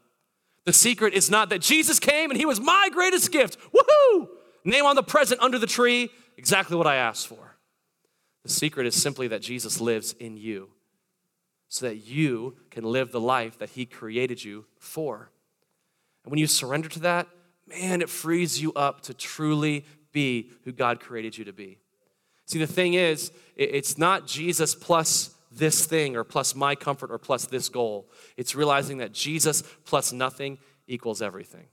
The 0.65 0.73
secret 0.73 1.13
is 1.13 1.30
not 1.30 1.49
that 1.49 1.62
Jesus 1.62 1.99
came 1.99 2.32
and 2.32 2.39
he 2.39 2.45
was 2.45 2.60
my 2.60 2.89
greatest 2.91 3.32
gift. 3.32 3.58
Woohoo! 3.71 4.28
Name 4.63 4.86
on 4.86 4.95
the 4.95 5.04
present 5.04 5.41
under 5.41 5.60
the 5.60 5.67
tree, 5.67 6.10
exactly 6.38 6.75
what 6.75 6.88
I 6.88 6.95
asked 6.95 7.28
for. 7.28 7.56
The 8.43 8.49
secret 8.49 8.88
is 8.88 8.99
simply 8.99 9.28
that 9.28 9.41
Jesus 9.41 9.80
lives 9.80 10.13
in 10.13 10.38
you 10.38 10.69
so 11.67 11.86
that 11.88 11.97
you 11.97 12.56
can 12.71 12.84
live 12.84 13.12
the 13.12 13.19
life 13.19 13.60
that 13.60 13.69
he 13.69 13.86
created 13.86 14.43
you 14.43 14.65
for. 14.80 15.30
And 16.23 16.32
when 16.32 16.39
you 16.39 16.47
surrender 16.47 16.89
to 16.89 16.99
that, 17.01 17.28
man, 17.67 18.01
it 18.01 18.10
frees 18.10 18.62
you 18.62 18.73
up 18.73 19.01
to 19.01 19.13
truly 19.13 19.86
be 20.12 20.51
who 20.63 20.71
God 20.71 20.99
created 20.99 21.38
you 21.38 21.45
to 21.45 21.54
be. 21.54 21.78
See, 22.45 22.60
the 22.60 22.67
thing 22.67 22.93
is, 22.93 23.32
it's 23.56 23.97
not 23.97 24.28
Jesus 24.28 24.73
plus 24.73 25.35
this 25.56 25.86
thing 25.86 26.15
or 26.15 26.24
plus 26.24 26.56
my 26.56 26.76
comfort 26.76 27.12
or 27.12 27.18
plus 27.18 27.46
this 27.46 27.70
goal. 27.70 28.08
It's 28.38 28.56
realizing 28.56 28.98
that 29.00 29.12
Jesus 29.12 29.63
plus 29.86 30.12
nothing 30.12 30.58
equals 30.88 31.22
everything. 31.22 31.65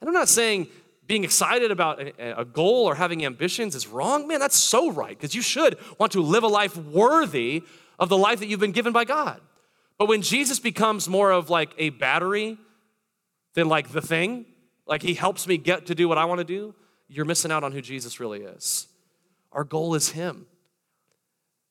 And 0.00 0.08
I'm 0.08 0.14
not 0.14 0.28
saying 0.28 0.68
being 1.06 1.24
excited 1.24 1.70
about 1.70 2.00
a 2.18 2.44
goal 2.44 2.84
or 2.84 2.94
having 2.94 3.24
ambitions 3.24 3.74
is 3.74 3.86
wrong. 3.86 4.26
Man, 4.26 4.40
that's 4.40 4.56
so 4.56 4.90
right 4.90 5.16
because 5.16 5.34
you 5.34 5.42
should 5.42 5.78
want 5.98 6.12
to 6.12 6.20
live 6.20 6.42
a 6.42 6.48
life 6.48 6.76
worthy 6.76 7.62
of 7.98 8.08
the 8.08 8.18
life 8.18 8.40
that 8.40 8.46
you've 8.48 8.60
been 8.60 8.72
given 8.72 8.92
by 8.92 9.04
God. 9.04 9.40
But 9.98 10.08
when 10.08 10.22
Jesus 10.22 10.58
becomes 10.58 11.08
more 11.08 11.30
of 11.30 11.48
like 11.48 11.70
a 11.78 11.90
battery 11.90 12.58
than 13.54 13.68
like 13.68 13.92
the 13.92 14.02
thing, 14.02 14.46
like 14.86 15.02
he 15.02 15.14
helps 15.14 15.46
me 15.46 15.56
get 15.56 15.86
to 15.86 15.94
do 15.94 16.08
what 16.08 16.18
I 16.18 16.24
want 16.24 16.38
to 16.38 16.44
do, 16.44 16.74
you're 17.08 17.24
missing 17.24 17.52
out 17.52 17.64
on 17.64 17.72
who 17.72 17.80
Jesus 17.80 18.20
really 18.20 18.42
is. 18.42 18.88
Our 19.52 19.64
goal 19.64 19.94
is 19.94 20.10
him. 20.10 20.46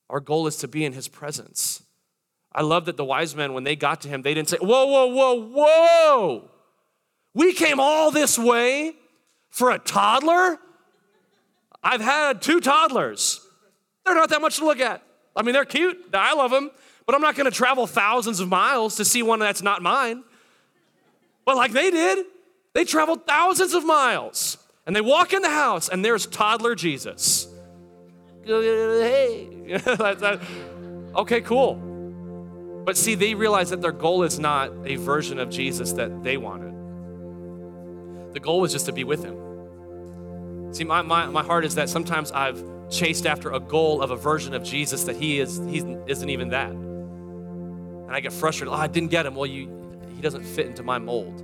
Our 0.10 0.20
goal 0.20 0.48
is 0.48 0.58
to 0.58 0.68
be 0.68 0.86
in 0.86 0.94
his 0.94 1.08
presence. 1.08 1.84
I 2.54 2.62
love 2.62 2.86
that 2.86 2.98
the 2.98 3.06
wise 3.06 3.36
men, 3.36 3.54
when 3.54 3.64
they 3.64 3.76
got 3.76 4.02
to 4.02 4.08
him, 4.08 4.22
they 4.22 4.34
didn't 4.34 4.50
say, 4.50 4.58
Whoa, 4.62 4.86
whoa, 4.86 5.08
whoa, 5.08 5.42
whoa. 5.42 6.52
We 7.34 7.54
came 7.54 7.80
all 7.80 8.12
this 8.12 8.40
way 8.40 8.94
for 9.50 9.72
a 9.72 9.80
toddler? 9.80 10.58
I've 11.84 12.02
had 12.02 12.42
two 12.42 12.60
toddlers. 12.60 13.40
They're 14.06 14.16
not 14.16 14.30
that 14.30 14.42
much 14.42 14.58
to 14.58 14.66
look 14.66 14.80
at. 14.80 15.02
I 15.36 15.44
mean, 15.44 15.54
they're 15.54 15.66
cute. 15.66 15.98
I 16.14 16.34
love 16.34 16.52
them, 16.52 16.72
but 17.06 17.16
I'm 17.16 17.22
not 17.22 17.36
going 17.36 17.46
to 17.46 17.56
travel 17.56 17.88
thousands 17.88 18.40
of 18.40 18.48
miles 18.48 18.96
to 18.98 19.06
see 19.06 19.22
one 19.22 19.40
that's 19.40 19.62
not 19.62 19.82
mine. 19.82 20.24
But 21.46 21.58
like 21.58 21.72
they 21.72 21.92
did, 21.92 22.26
they 22.74 22.86
traveled 22.86 23.28
thousands 23.28 23.74
of 23.74 23.86
miles 23.86 24.58
and 24.86 24.96
they 24.96 25.02
walk 25.02 25.34
in 25.34 25.42
the 25.42 25.50
house 25.50 25.90
and 25.90 26.04
there's 26.04 26.26
toddler 26.26 26.76
Jesus. 26.76 27.35
Hey. 28.46 29.50
okay, 31.16 31.42
cool. 31.42 31.76
But 32.86 32.96
see, 32.98 33.16
they 33.16 33.34
realize 33.34 33.72
that 33.72 33.82
their 33.82 33.92
goal 33.92 34.24
is 34.24 34.38
not 34.38 34.72
a 34.86 34.98
version 34.98 35.40
of 35.40 35.50
Jesus 35.50 35.94
that 35.94 36.24
they 36.24 36.38
wanted. 36.38 36.74
The 38.34 38.40
goal 38.40 38.62
was 38.62 38.72
just 38.72 38.86
to 38.86 38.92
be 38.92 39.04
with 39.04 39.24
him. 39.24 40.74
See, 40.74 40.84
my, 40.84 41.02
my, 41.02 41.26
my 41.28 41.44
heart 41.44 41.66
is 41.66 41.76
that 41.76 41.90
sometimes 41.90 42.32
I've 42.32 42.64
chased 42.92 43.26
after 43.26 43.52
a 43.52 43.60
goal 43.60 44.02
of 44.02 44.12
a 44.12 44.16
version 44.16 44.54
of 44.54 44.64
Jesus 44.64 45.06
that 45.06 45.16
he 45.16 45.40
is 45.40 45.58
he 45.68 45.80
isn't 46.06 46.30
even 46.30 46.50
that. 46.50 46.70
And 46.70 48.12
I 48.12 48.20
get 48.20 48.34
frustrated. 48.34 48.72
Oh, 48.72 48.78
I 48.78 48.88
didn't 48.88 49.10
get 49.10 49.26
him. 49.26 49.34
Well, 49.36 49.48
you 49.48 50.00
he 50.16 50.22
doesn't 50.22 50.44
fit 50.44 50.68
into 50.68 50.84
my 50.84 51.00
mold. 51.00 51.42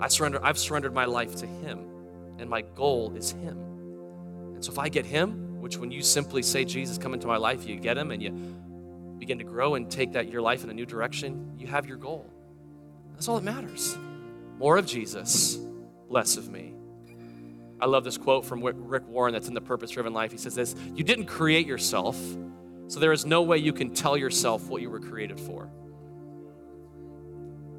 I 0.00 0.08
surrender, 0.08 0.38
I've 0.42 0.58
surrendered 0.58 0.94
my 0.94 1.04
life 1.04 1.36
to 1.36 1.46
him, 1.46 1.80
and 2.38 2.48
my 2.48 2.62
goal 2.62 3.12
is 3.16 3.32
him. 3.32 3.58
And 4.54 4.64
so 4.64 4.72
if 4.72 4.78
I 4.78 4.88
get 4.88 5.04
him, 5.04 5.47
which 5.60 5.76
when 5.76 5.90
you 5.90 6.02
simply 6.02 6.42
say, 6.42 6.64
Jesus, 6.64 6.98
come 6.98 7.14
into 7.14 7.26
my 7.26 7.36
life, 7.36 7.66
you 7.66 7.78
get 7.78 7.96
him 7.96 8.10
and 8.10 8.22
you 8.22 8.30
begin 9.18 9.38
to 9.38 9.44
grow 9.44 9.74
and 9.74 9.90
take 9.90 10.12
that 10.12 10.28
your 10.28 10.40
life 10.40 10.64
in 10.64 10.70
a 10.70 10.74
new 10.74 10.86
direction, 10.86 11.52
you 11.58 11.66
have 11.66 11.86
your 11.86 11.96
goal. 11.96 12.30
That's 13.12 13.28
all 13.28 13.36
that 13.36 13.44
matters. 13.44 13.96
More 14.58 14.76
of 14.76 14.86
Jesus, 14.86 15.58
less 16.08 16.36
of 16.36 16.48
me. 16.48 16.74
I 17.80 17.86
love 17.86 18.04
this 18.04 18.18
quote 18.18 18.44
from 18.44 18.62
Rick 18.62 19.06
Warren 19.08 19.32
that's 19.32 19.48
in 19.48 19.54
The 19.54 19.60
Purpose 19.60 19.90
Driven 19.90 20.12
Life. 20.12 20.32
He 20.32 20.38
says 20.38 20.54
this 20.54 20.74
You 20.94 21.04
didn't 21.04 21.26
create 21.26 21.66
yourself, 21.66 22.16
so 22.88 23.00
there 23.00 23.12
is 23.12 23.24
no 23.24 23.42
way 23.42 23.58
you 23.58 23.72
can 23.72 23.94
tell 23.94 24.16
yourself 24.16 24.68
what 24.68 24.82
you 24.82 24.90
were 24.90 25.00
created 25.00 25.38
for. 25.38 25.70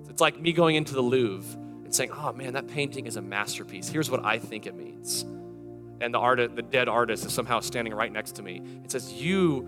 It's 0.09 0.21
like 0.21 0.39
me 0.39 0.51
going 0.51 0.75
into 0.75 0.93
the 0.93 1.01
Louvre 1.01 1.57
and 1.83 1.95
saying, 1.95 2.11
Oh 2.11 2.33
man, 2.33 2.53
that 2.53 2.67
painting 2.67 3.07
is 3.07 3.15
a 3.15 3.21
masterpiece. 3.21 3.87
Here's 3.87 4.09
what 4.09 4.25
I 4.25 4.37
think 4.37 4.65
it 4.65 4.75
means. 4.75 5.25
And 6.01 6.13
the 6.13 6.51
the 6.53 6.61
dead 6.61 6.87
artist 6.87 7.25
is 7.25 7.33
somehow 7.33 7.59
standing 7.59 7.93
right 7.93 8.11
next 8.11 8.35
to 8.35 8.43
me. 8.43 8.61
It 8.83 8.91
says, 8.91 9.11
You 9.11 9.67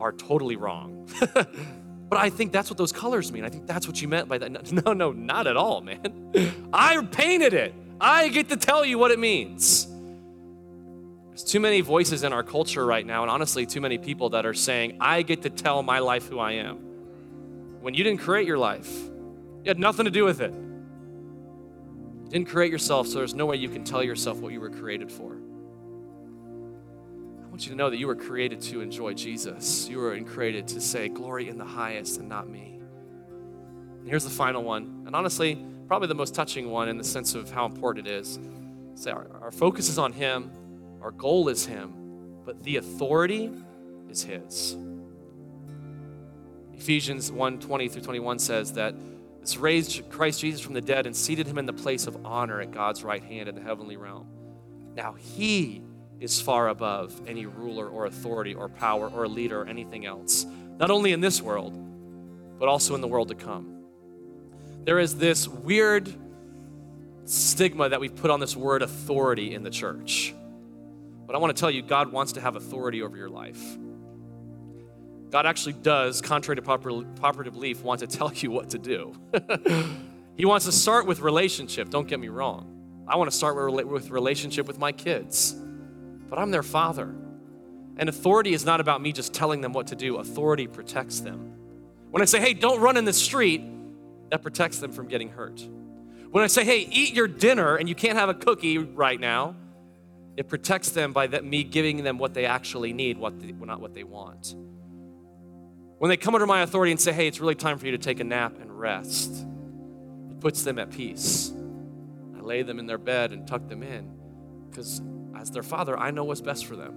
are 0.00 0.12
totally 0.12 0.56
wrong. 0.56 1.08
but 1.34 2.18
I 2.18 2.30
think 2.30 2.52
that's 2.52 2.70
what 2.70 2.76
those 2.76 2.92
colors 2.92 3.30
mean. 3.32 3.44
I 3.44 3.48
think 3.48 3.66
that's 3.66 3.86
what 3.86 4.00
you 4.02 4.08
meant 4.08 4.28
by 4.28 4.38
that. 4.38 4.72
No, 4.84 4.92
no, 4.92 5.12
not 5.12 5.46
at 5.46 5.56
all, 5.56 5.80
man. 5.80 6.68
I 6.72 7.00
painted 7.04 7.54
it. 7.54 7.74
I 8.00 8.28
get 8.28 8.48
to 8.48 8.56
tell 8.56 8.84
you 8.84 8.98
what 8.98 9.10
it 9.10 9.18
means. 9.18 9.86
There's 11.28 11.44
too 11.44 11.60
many 11.60 11.80
voices 11.80 12.24
in 12.24 12.32
our 12.32 12.42
culture 12.42 12.84
right 12.84 13.06
now, 13.06 13.22
and 13.22 13.30
honestly, 13.30 13.64
too 13.64 13.80
many 13.80 13.98
people 13.98 14.30
that 14.30 14.44
are 14.44 14.54
saying, 14.54 14.98
I 15.00 15.22
get 15.22 15.42
to 15.42 15.50
tell 15.50 15.82
my 15.82 16.00
life 16.00 16.26
who 16.28 16.38
I 16.38 16.52
am. 16.52 16.76
When 17.80 17.94
you 17.94 18.04
didn't 18.04 18.20
create 18.20 18.46
your 18.46 18.58
life, 18.58 18.90
you 18.90 19.68
had 19.68 19.78
nothing 19.78 20.06
to 20.06 20.10
do 20.10 20.24
with 20.24 20.40
it. 20.40 20.52
You 20.52 22.30
didn't 22.30 22.48
create 22.48 22.72
yourself, 22.72 23.06
so 23.06 23.18
there's 23.18 23.34
no 23.34 23.46
way 23.46 23.56
you 23.56 23.68
can 23.68 23.84
tell 23.84 24.02
yourself 24.02 24.38
what 24.38 24.52
you 24.52 24.60
were 24.60 24.70
created 24.70 25.10
for. 25.10 25.39
Want 27.60 27.66
you 27.66 27.72
to 27.72 27.76
know 27.76 27.90
that 27.90 27.98
you 27.98 28.06
were 28.06 28.16
created 28.16 28.62
to 28.62 28.80
enjoy 28.80 29.12
Jesus. 29.12 29.86
You 29.86 29.98
were 29.98 30.18
created 30.20 30.66
to 30.68 30.80
say, 30.80 31.10
Glory 31.10 31.50
in 31.50 31.58
the 31.58 31.64
highest 31.66 32.18
and 32.18 32.26
not 32.26 32.48
me. 32.48 32.80
And 33.98 34.08
here's 34.08 34.24
the 34.24 34.30
final 34.30 34.62
one. 34.62 35.02
And 35.04 35.14
honestly, 35.14 35.62
probably 35.86 36.08
the 36.08 36.14
most 36.14 36.34
touching 36.34 36.70
one 36.70 36.88
in 36.88 36.96
the 36.96 37.04
sense 37.04 37.34
of 37.34 37.50
how 37.50 37.66
important 37.66 38.08
it 38.08 38.14
is. 38.14 38.38
Say 38.94 39.10
our, 39.10 39.26
our 39.42 39.50
focus 39.50 39.90
is 39.90 39.98
on 39.98 40.14
Him, 40.14 40.50
our 41.02 41.10
goal 41.10 41.50
is 41.50 41.66
Him, 41.66 41.92
but 42.46 42.62
the 42.62 42.78
authority 42.78 43.52
is 44.08 44.22
His. 44.22 44.78
Ephesians 46.72 47.30
1 47.30 47.60
20 47.60 47.88
through 47.90 48.00
21 48.00 48.38
says 48.38 48.72
that 48.72 48.94
it's 49.42 49.58
raised 49.58 50.08
Christ 50.08 50.40
Jesus 50.40 50.62
from 50.62 50.72
the 50.72 50.80
dead 50.80 51.04
and 51.04 51.14
seated 51.14 51.46
him 51.46 51.58
in 51.58 51.66
the 51.66 51.74
place 51.74 52.06
of 52.06 52.24
honor 52.24 52.62
at 52.62 52.70
God's 52.70 53.04
right 53.04 53.22
hand 53.22 53.50
in 53.50 53.54
the 53.54 53.60
heavenly 53.60 53.98
realm. 53.98 54.26
Now 54.94 55.12
he 55.12 55.82
is 56.20 56.40
far 56.40 56.68
above 56.68 57.20
any 57.26 57.46
ruler 57.46 57.88
or 57.88 58.06
authority 58.06 58.54
or 58.54 58.68
power 58.68 59.08
or 59.08 59.26
leader 59.26 59.62
or 59.62 59.66
anything 59.66 60.06
else, 60.06 60.46
not 60.78 60.90
only 60.90 61.12
in 61.12 61.20
this 61.20 61.40
world, 61.42 61.74
but 62.58 62.68
also 62.68 62.94
in 62.94 63.00
the 63.00 63.08
world 63.08 63.28
to 63.28 63.34
come 63.34 63.80
there 64.84 64.98
is 64.98 65.16
this 65.16 65.46
weird 65.46 66.12
stigma 67.24 67.88
that 67.88 68.00
we've 68.00 68.16
put 68.16 68.30
on 68.30 68.40
this 68.40 68.56
word 68.56 68.82
authority 68.82 69.54
in 69.54 69.62
the 69.62 69.70
church. 69.70 70.34
But 71.26 71.36
I 71.36 71.38
want 71.38 71.54
to 71.54 71.60
tell 71.60 71.70
you, 71.70 71.82
God 71.82 72.10
wants 72.10 72.32
to 72.32 72.40
have 72.40 72.56
authority 72.56 73.02
over 73.02 73.16
your 73.16 73.28
life. 73.28 73.62
God 75.30 75.46
actually 75.46 75.74
does, 75.74 76.20
contrary 76.20 76.56
to 76.56 76.62
popular, 76.62 77.04
popular 77.20 77.50
belief, 77.50 77.82
want 77.82 78.00
to 78.00 78.06
tell 78.06 78.32
you 78.34 78.50
what 78.50 78.70
to 78.70 78.78
do. 78.78 79.14
he 80.36 80.44
wants 80.44 80.66
to 80.66 80.72
start 80.72 81.06
with 81.06 81.20
relationship, 81.20 81.90
don't 81.90 82.08
get 82.08 82.18
me 82.18 82.28
wrong. 82.28 83.04
I 83.06 83.16
want 83.16 83.30
to 83.30 83.36
start 83.36 83.72
with 83.86 84.10
relationship 84.10 84.66
with 84.66 84.78
my 84.78 84.92
kids, 84.92 85.54
but 86.30 86.38
I'm 86.38 86.50
their 86.50 86.62
father. 86.62 87.14
And 87.96 88.08
authority 88.08 88.54
is 88.54 88.64
not 88.64 88.80
about 88.80 89.02
me 89.02 89.12
just 89.12 89.34
telling 89.34 89.60
them 89.60 89.74
what 89.74 89.88
to 89.88 89.96
do, 89.96 90.16
authority 90.16 90.66
protects 90.66 91.20
them. 91.20 91.52
When 92.10 92.22
I 92.22 92.24
say, 92.24 92.40
hey, 92.40 92.54
don't 92.54 92.80
run 92.80 92.96
in 92.96 93.04
the 93.04 93.12
street, 93.12 93.62
that 94.30 94.42
protects 94.42 94.78
them 94.78 94.92
from 94.92 95.08
getting 95.08 95.28
hurt. 95.28 95.60
When 96.30 96.42
I 96.42 96.46
say, 96.46 96.64
hey, 96.64 96.88
eat 96.90 97.12
your 97.12 97.28
dinner 97.28 97.76
and 97.76 97.88
you 97.88 97.94
can't 97.94 98.16
have 98.16 98.28
a 98.28 98.34
cookie 98.34 98.78
right 98.78 99.18
now, 99.18 99.56
it 100.36 100.48
protects 100.48 100.90
them 100.90 101.12
by 101.12 101.26
that, 101.26 101.44
me 101.44 101.64
giving 101.64 102.04
them 102.04 102.16
what 102.16 102.32
they 102.32 102.46
actually 102.46 102.92
need, 102.92 103.18
what 103.18 103.40
they, 103.40 103.52
not 103.52 103.80
what 103.80 103.92
they 103.92 104.04
want. 104.04 104.54
When 105.98 106.08
they 106.08 106.16
come 106.16 106.34
under 106.34 106.46
my 106.46 106.62
authority 106.62 106.92
and 106.92 107.00
say, 107.00 107.12
hey, 107.12 107.26
it's 107.26 107.40
really 107.40 107.56
time 107.56 107.76
for 107.78 107.86
you 107.86 107.92
to 107.92 107.98
take 107.98 108.20
a 108.20 108.24
nap 108.24 108.56
and 108.60 108.78
rest, 108.78 109.44
it 110.30 110.40
puts 110.40 110.62
them 110.62 110.78
at 110.78 110.90
peace. 110.90 111.52
I 112.38 112.40
lay 112.40 112.62
them 112.62 112.78
in 112.78 112.86
their 112.86 112.96
bed 112.96 113.32
and 113.32 113.46
tuck 113.46 113.68
them 113.68 113.82
in 113.82 114.10
because 114.70 115.02
as 115.40 115.50
their 115.50 115.62
father, 115.62 115.98
I 115.98 116.10
know 116.10 116.24
what's 116.24 116.42
best 116.42 116.66
for 116.66 116.76
them. 116.76 116.94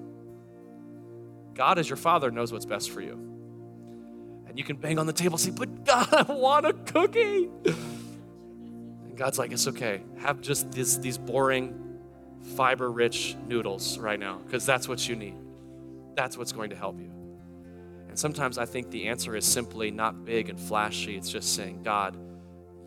God, 1.53 1.79
as 1.79 1.89
your 1.89 1.97
father, 1.97 2.29
knows 2.29 2.51
what's 2.51 2.65
best 2.65 2.91
for 2.91 3.01
you. 3.01 3.13
And 4.47 4.57
you 4.57 4.63
can 4.63 4.75
bang 4.75 4.99
on 4.99 5.05
the 5.05 5.13
table 5.13 5.35
and 5.35 5.41
say, 5.41 5.51
But 5.51 5.85
God, 5.85 6.07
I 6.29 6.31
want 6.31 6.65
a 6.65 6.73
cookie. 6.73 7.49
And 7.65 9.15
God's 9.15 9.39
like, 9.39 9.51
It's 9.51 9.67
okay. 9.67 10.01
Have 10.19 10.41
just 10.41 10.71
this, 10.71 10.97
these 10.97 11.17
boring, 11.17 11.79
fiber 12.57 12.91
rich 12.91 13.35
noodles 13.47 13.97
right 13.97 14.19
now, 14.19 14.39
because 14.45 14.65
that's 14.65 14.87
what 14.87 15.07
you 15.07 15.15
need. 15.15 15.35
That's 16.15 16.37
what's 16.37 16.51
going 16.51 16.71
to 16.71 16.75
help 16.75 16.99
you. 16.99 17.11
And 18.09 18.19
sometimes 18.19 18.57
I 18.57 18.65
think 18.65 18.91
the 18.91 19.07
answer 19.07 19.35
is 19.35 19.45
simply 19.45 19.89
not 19.89 20.25
big 20.25 20.49
and 20.49 20.59
flashy. 20.59 21.15
It's 21.15 21.31
just 21.31 21.55
saying, 21.55 21.81
God, 21.83 22.17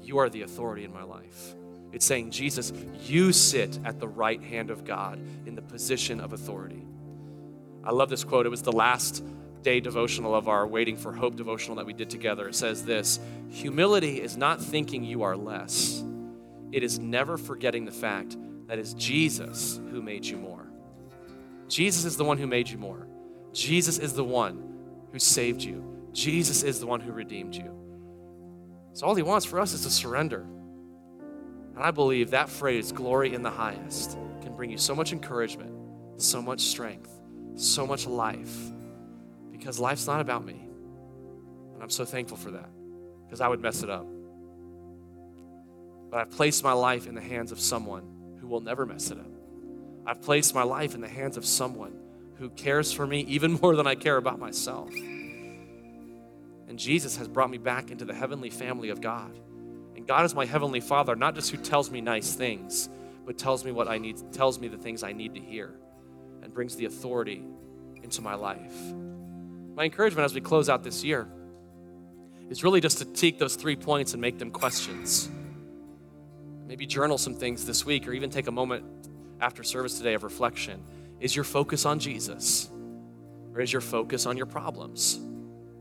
you 0.00 0.18
are 0.18 0.28
the 0.28 0.42
authority 0.42 0.84
in 0.84 0.92
my 0.92 1.02
life. 1.02 1.56
It's 1.92 2.04
saying, 2.04 2.30
Jesus, 2.30 2.72
you 3.04 3.32
sit 3.32 3.78
at 3.84 4.00
the 4.00 4.08
right 4.08 4.42
hand 4.42 4.70
of 4.70 4.84
God 4.84 5.18
in 5.46 5.54
the 5.54 5.62
position 5.62 6.20
of 6.20 6.32
authority. 6.32 6.84
I 7.84 7.92
love 7.92 8.10
this 8.10 8.24
quote. 8.24 8.46
It 8.46 8.50
was 8.50 8.62
the 8.62 8.72
last 8.72 9.24
day 9.62 9.80
devotional 9.80 10.34
of 10.34 10.48
our 10.48 10.66
Waiting 10.66 10.96
for 10.96 11.12
Hope 11.12 11.36
devotional 11.36 11.76
that 11.76 11.86
we 11.86 11.92
did 11.92 12.10
together. 12.10 12.48
It 12.48 12.54
says 12.54 12.84
this 12.84 13.20
Humility 13.50 14.20
is 14.20 14.36
not 14.36 14.60
thinking 14.60 15.04
you 15.04 15.22
are 15.22 15.36
less, 15.36 16.04
it 16.72 16.82
is 16.82 16.98
never 16.98 17.38
forgetting 17.38 17.84
the 17.84 17.92
fact 17.92 18.36
that 18.66 18.78
it's 18.78 18.94
Jesus 18.94 19.80
who 19.90 20.02
made 20.02 20.24
you 20.24 20.36
more. 20.36 20.66
Jesus 21.68 22.04
is 22.04 22.16
the 22.16 22.24
one 22.24 22.38
who 22.38 22.46
made 22.46 22.68
you 22.68 22.78
more. 22.78 23.06
Jesus 23.52 23.98
is 23.98 24.12
the 24.12 24.24
one 24.24 24.74
who 25.12 25.18
saved 25.18 25.62
you. 25.62 26.10
Jesus 26.12 26.62
is 26.62 26.80
the 26.80 26.86
one 26.86 27.00
who 27.00 27.12
redeemed 27.12 27.54
you. 27.54 27.72
So 28.92 29.06
all 29.06 29.14
he 29.14 29.22
wants 29.22 29.46
for 29.46 29.60
us 29.60 29.72
is 29.72 29.82
to 29.82 29.90
surrender. 29.90 30.46
And 31.76 31.84
I 31.84 31.92
believe 31.92 32.30
that 32.30 32.48
phrase, 32.48 32.90
glory 32.90 33.34
in 33.34 33.42
the 33.42 33.50
highest, 33.50 34.18
can 34.42 34.56
bring 34.56 34.70
you 34.70 34.78
so 34.78 34.94
much 34.94 35.12
encouragement, 35.12 35.72
so 36.16 36.42
much 36.42 36.62
strength, 36.62 37.10
so 37.54 37.86
much 37.86 38.06
life 38.06 38.72
because 39.52 39.78
life's 39.78 40.06
not 40.06 40.20
about 40.20 40.44
me. 40.44 40.68
And 41.74 41.82
I'm 41.82 41.90
so 41.90 42.04
thankful 42.04 42.36
for 42.36 42.52
that 42.52 42.68
because 43.24 43.40
I 43.40 43.48
would 43.48 43.60
mess 43.60 43.82
it 43.82 43.90
up. 43.90 44.06
But 46.10 46.20
I've 46.20 46.30
placed 46.30 46.62
my 46.62 46.72
life 46.72 47.06
in 47.06 47.14
the 47.14 47.20
hands 47.20 47.52
of 47.52 47.60
someone 47.60 48.36
who 48.40 48.46
will 48.46 48.60
never 48.60 48.86
mess 48.86 49.10
it 49.10 49.18
up. 49.18 49.26
I've 50.06 50.22
placed 50.22 50.54
my 50.54 50.62
life 50.62 50.94
in 50.94 51.00
the 51.00 51.08
hands 51.08 51.36
of 51.36 51.44
someone 51.44 51.98
who 52.36 52.48
cares 52.50 52.92
for 52.92 53.06
me 53.06 53.20
even 53.22 53.52
more 53.62 53.76
than 53.76 53.86
I 53.86 53.96
care 53.96 54.16
about 54.16 54.38
myself. 54.38 54.94
And 56.68 56.78
Jesus 56.78 57.16
has 57.16 57.28
brought 57.28 57.50
me 57.50 57.58
back 57.58 57.90
into 57.90 58.04
the 58.04 58.14
heavenly 58.14 58.50
family 58.50 58.90
of 58.90 59.00
God. 59.00 59.36
God 60.06 60.24
is 60.24 60.34
my 60.34 60.44
heavenly 60.44 60.80
Father, 60.80 61.16
not 61.16 61.34
just 61.34 61.50
who 61.50 61.56
tells 61.56 61.90
me 61.90 62.00
nice 62.00 62.34
things, 62.34 62.88
but 63.24 63.36
tells 63.36 63.64
me 63.64 63.72
what 63.72 63.88
I 63.88 63.98
need, 63.98 64.32
tells 64.32 64.58
me 64.60 64.68
the 64.68 64.76
things 64.76 65.02
I 65.02 65.12
need 65.12 65.34
to 65.34 65.40
hear, 65.40 65.74
and 66.42 66.54
brings 66.54 66.76
the 66.76 66.84
authority 66.84 67.42
into 68.02 68.22
my 68.22 68.34
life. 68.34 68.74
My 69.74 69.84
encouragement 69.84 70.24
as 70.24 70.32
we 70.32 70.40
close 70.40 70.68
out 70.68 70.84
this 70.84 71.02
year 71.02 71.26
is 72.48 72.62
really 72.62 72.80
just 72.80 72.98
to 72.98 73.04
take 73.04 73.38
those 73.38 73.56
three 73.56 73.74
points 73.74 74.12
and 74.12 74.20
make 74.20 74.38
them 74.38 74.52
questions. 74.52 75.28
Maybe 76.66 76.86
journal 76.86 77.18
some 77.18 77.34
things 77.34 77.66
this 77.66 77.84
week 77.84 78.06
or 78.06 78.12
even 78.12 78.30
take 78.30 78.46
a 78.46 78.52
moment 78.52 78.84
after 79.40 79.64
service 79.64 79.98
today 79.98 80.14
of 80.14 80.22
reflection. 80.22 80.82
Is 81.20 81.34
your 81.34 81.44
focus 81.44 81.84
on 81.84 81.98
Jesus? 81.98 82.70
Or 83.52 83.60
is 83.60 83.72
your 83.72 83.82
focus 83.82 84.26
on 84.26 84.36
your 84.36 84.46
problems? 84.46 85.18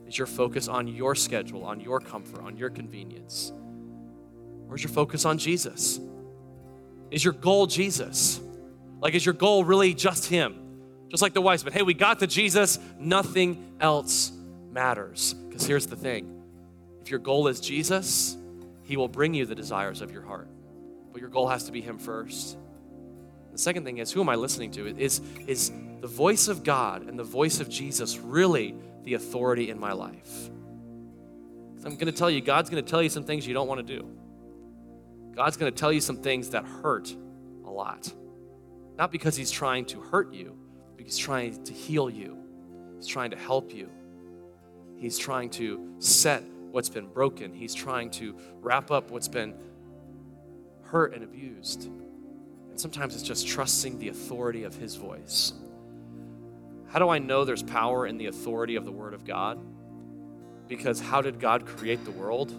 Is 0.07 0.17
your 0.17 0.27
focus 0.27 0.67
on 0.67 0.87
your 0.87 1.13
schedule, 1.13 1.63
on 1.63 1.79
your 1.79 1.99
comfort, 1.99 2.41
on 2.41 2.57
your 2.57 2.69
convenience? 2.69 3.51
Or 4.69 4.75
is 4.75 4.83
your 4.83 4.91
focus 4.91 5.25
on 5.25 5.37
Jesus? 5.37 5.99
Is 7.11 7.23
your 7.23 7.33
goal 7.33 7.67
Jesus? 7.67 8.41
Like, 9.01 9.13
is 9.13 9.25
your 9.25 9.33
goal 9.33 9.63
really 9.63 9.93
just 9.93 10.25
Him? 10.25 10.55
Just 11.09 11.21
like 11.21 11.33
the 11.33 11.41
wise 11.41 11.63
men. 11.63 11.73
Hey, 11.73 11.83
we 11.83 11.93
got 11.93 12.19
to 12.19 12.27
Jesus, 12.27 12.79
nothing 12.99 13.75
else 13.79 14.31
matters. 14.71 15.33
Because 15.33 15.65
here's 15.65 15.87
the 15.87 15.95
thing 15.95 16.43
if 17.01 17.09
your 17.09 17.19
goal 17.19 17.47
is 17.47 17.59
Jesus, 17.59 18.37
He 18.83 18.97
will 18.97 19.07
bring 19.07 19.33
you 19.33 19.45
the 19.45 19.55
desires 19.55 20.01
of 20.01 20.11
your 20.11 20.23
heart. 20.23 20.49
But 21.11 21.21
your 21.21 21.29
goal 21.29 21.47
has 21.47 21.65
to 21.65 21.71
be 21.71 21.81
Him 21.81 21.97
first. 21.97 22.57
The 23.51 23.57
second 23.59 23.85
thing 23.85 23.99
is 23.99 24.11
who 24.11 24.19
am 24.19 24.29
I 24.29 24.35
listening 24.35 24.71
to? 24.71 24.87
Is, 24.87 25.21
is 25.47 25.71
the 26.01 26.07
voice 26.07 26.49
of 26.49 26.63
God 26.63 27.07
and 27.07 27.17
the 27.17 27.23
voice 27.23 27.61
of 27.61 27.69
Jesus 27.69 28.17
really 28.17 28.75
the 29.03 29.13
authority 29.13 29.69
in 29.69 29.79
my 29.79 29.93
life? 29.93 30.49
I'm 31.85 31.95
going 31.95 32.07
to 32.07 32.11
tell 32.11 32.29
you, 32.29 32.41
God's 32.41 32.69
going 32.69 32.83
to 32.83 32.89
tell 32.89 33.01
you 33.01 33.09
some 33.09 33.23
things 33.23 33.45
you 33.47 33.53
don't 33.53 33.67
want 33.67 33.85
to 33.85 33.97
do. 33.97 34.09
God's 35.35 35.57
going 35.57 35.71
to 35.71 35.77
tell 35.77 35.91
you 35.91 36.01
some 36.01 36.17
things 36.17 36.51
that 36.51 36.65
hurt 36.65 37.13
a 37.65 37.69
lot. 37.69 38.11
Not 38.97 39.11
because 39.11 39.35
He's 39.35 39.51
trying 39.51 39.85
to 39.85 39.99
hurt 39.99 40.33
you, 40.33 40.57
but 40.95 41.03
He's 41.03 41.17
trying 41.17 41.63
to 41.63 41.73
heal 41.73 42.09
you. 42.09 42.37
He's 42.95 43.07
trying 43.07 43.31
to 43.31 43.37
help 43.37 43.73
you. 43.73 43.89
He's 44.95 45.17
trying 45.17 45.49
to 45.51 45.95
set 45.99 46.43
what's 46.71 46.89
been 46.89 47.07
broken. 47.07 47.53
He's 47.53 47.73
trying 47.73 48.11
to 48.11 48.37
wrap 48.61 48.91
up 48.91 49.11
what's 49.11 49.27
been 49.27 49.55
hurt 50.83 51.13
and 51.13 51.23
abused. 51.23 51.85
And 51.85 52.79
sometimes 52.79 53.13
it's 53.13 53.23
just 53.23 53.47
trusting 53.47 53.99
the 53.99 54.07
authority 54.09 54.63
of 54.63 54.75
His 54.75 54.95
voice. 54.95 55.53
How 56.87 56.99
do 56.99 57.09
I 57.09 57.19
know 57.19 57.43
there's 57.43 57.63
power 57.63 58.07
in 58.07 58.17
the 58.17 58.27
authority 58.27 58.77
of 58.77 58.85
the 58.85 58.91
Word 58.91 59.13
of 59.13 59.25
God? 59.25 59.59
Because 60.67 61.01
how 61.01 61.21
did 61.21 61.39
God 61.39 61.65
create 61.65 62.05
the 62.05 62.11
world? 62.11 62.53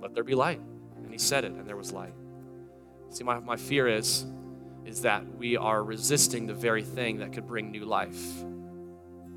Let 0.00 0.14
there 0.14 0.24
be 0.24 0.34
light. 0.34 0.60
And 0.96 1.10
He 1.10 1.18
said 1.18 1.44
it, 1.44 1.52
and 1.52 1.66
there 1.66 1.76
was 1.76 1.92
light. 1.92 2.14
See, 3.10 3.24
my, 3.24 3.38
my 3.38 3.56
fear 3.56 3.88
is, 3.88 4.26
is 4.84 5.02
that 5.02 5.24
we 5.36 5.56
are 5.56 5.82
resisting 5.82 6.46
the 6.46 6.54
very 6.54 6.82
thing 6.82 7.18
that 7.18 7.32
could 7.32 7.46
bring 7.46 7.70
new 7.70 7.84
life 7.84 8.42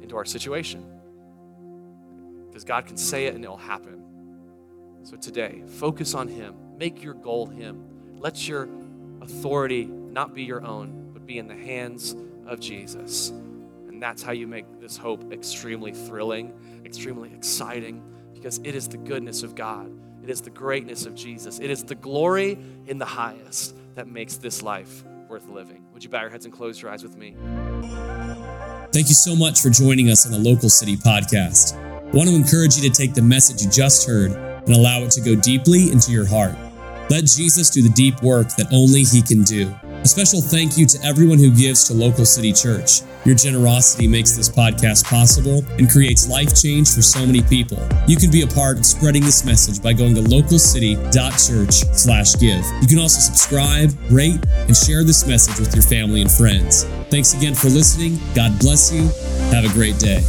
into 0.02 0.16
our 0.16 0.26
situation. 0.26 0.86
Because 2.48 2.64
God 2.64 2.86
can 2.86 2.98
say 2.98 3.28
it 3.28 3.36
and 3.36 3.44
it'll 3.44 3.58
happen. 3.58 4.04
So 5.04 5.16
today, 5.16 5.64
focus 5.66 6.14
on 6.14 6.28
Him. 6.28 6.56
Make 6.78 7.02
your 7.04 7.14
goal 7.14 7.48
Him. 7.48 7.84
Let 8.18 8.48
your 8.48 8.70
authority 9.22 9.86
not 9.86 10.34
be 10.34 10.44
your 10.44 10.66
own, 10.66 11.12
but 11.14 11.26
be 11.26 11.38
in 11.38 11.48
the 11.48 11.56
hands 11.56 12.16
of 12.46 12.60
Jesus. 12.60 13.30
And 13.88 14.02
that's 14.02 14.22
how 14.22 14.32
you 14.32 14.48
make 14.48 14.66
this 14.80 14.98
hope 14.98 15.32
extremely 15.32 15.92
thrilling, 15.92 16.54
extremely 16.86 17.34
exciting, 17.34 18.04
because 18.34 18.60
it 18.64 18.76
is 18.76 18.88
the 18.88 18.98
goodness 18.98 19.44
of 19.44 19.56
God. 19.56 19.92
It 20.24 20.30
is 20.30 20.42
the 20.42 20.50
greatness 20.50 21.06
of 21.06 21.16
Jesus. 21.16 21.60
It 21.60 21.70
is 21.70 21.84
the 21.84 21.96
glory 21.96 22.60
in 22.88 22.98
the 22.98 23.06
highest 23.06 23.76
that 23.96 24.08
makes 24.08 24.38
this 24.38 24.62
life 24.62 25.04
worth 25.28 25.48
living. 25.50 25.84
Would 25.94 26.04
you 26.04 26.10
bow 26.10 26.22
your 26.22 26.30
heads 26.30 26.46
and 26.46 26.54
close 26.54 26.82
your 26.82 26.92
eyes 26.92 27.04
with 27.04 27.18
me? 27.18 27.36
Thank 28.92 29.08
you 29.08 29.16
so 29.16 29.36
much 29.36 29.62
for 29.62 29.70
joining 29.70 30.10
us 30.10 30.26
on 30.26 30.32
the 30.32 30.38
Local 30.38 30.70
City 30.70 30.98
Podcast. 30.98 31.76
I 31.78 32.16
want 32.16 32.30
to 32.30 32.36
encourage 32.36 32.76
you 32.76 32.90
to 32.90 32.96
take 32.96 33.14
the 33.14 33.22
message 33.22 33.64
you 33.64 33.72
just 33.72 34.06
heard 34.06 34.32
and 34.32 34.70
allow 34.76 35.00
it 35.00 35.12
to 35.12 35.22
go 35.22 35.34
deeply 35.34 35.92
into 35.92 36.12
your 36.12 36.26
heart. 36.26 36.56
Let 37.10 37.26
Jesus 37.26 37.70
do 37.70 37.82
the 37.82 37.90
deep 37.90 38.22
work 38.22 38.50
that 38.58 38.68
only 38.72 39.04
He 39.04 39.22
can 39.22 39.44
do. 39.44 39.74
A 40.04 40.08
special 40.08 40.42
thank 40.42 40.80
you 40.80 40.88
to 40.88 40.98
everyone 41.06 41.38
who 41.38 41.56
gives 41.56 41.88
to 41.88 41.94
Local 41.94 42.26
City 42.26 42.52
Church. 42.52 43.04
Your 43.24 43.36
generosity 43.36 44.08
makes 44.08 44.32
this 44.32 44.50
podcast 44.50 45.06
possible 45.06 45.64
and 45.78 45.88
creates 45.88 46.28
life 46.28 46.60
change 46.60 46.92
for 46.92 47.04
so 47.04 47.24
many 47.24 47.44
people. 47.44 47.78
You 48.08 48.18
can 48.18 48.32
be 48.32 48.42
a 48.42 48.48
part 48.48 48.80
of 48.80 48.86
spreading 48.88 49.24
this 49.24 49.46
message 49.46 49.80
by 49.80 49.94
going 49.94 50.16
to 50.16 50.22
localcity.church/give. 50.22 52.66
You 52.82 52.88
can 52.88 52.98
also 52.98 53.20
subscribe, 53.20 53.96
rate, 54.10 54.44
and 54.68 54.76
share 54.76 55.04
this 55.04 55.28
message 55.28 55.60
with 55.60 55.76
your 55.76 55.84
family 55.84 56.22
and 56.22 56.32
friends. 56.32 56.88
Thanks 57.12 57.36
again 57.36 57.54
for 57.54 57.70
listening. 57.70 58.20
God 58.34 58.58
bless 58.58 58.92
you. 58.92 59.04
Have 59.52 59.66
a 59.66 59.70
great 59.70 60.00
day. 60.00 60.24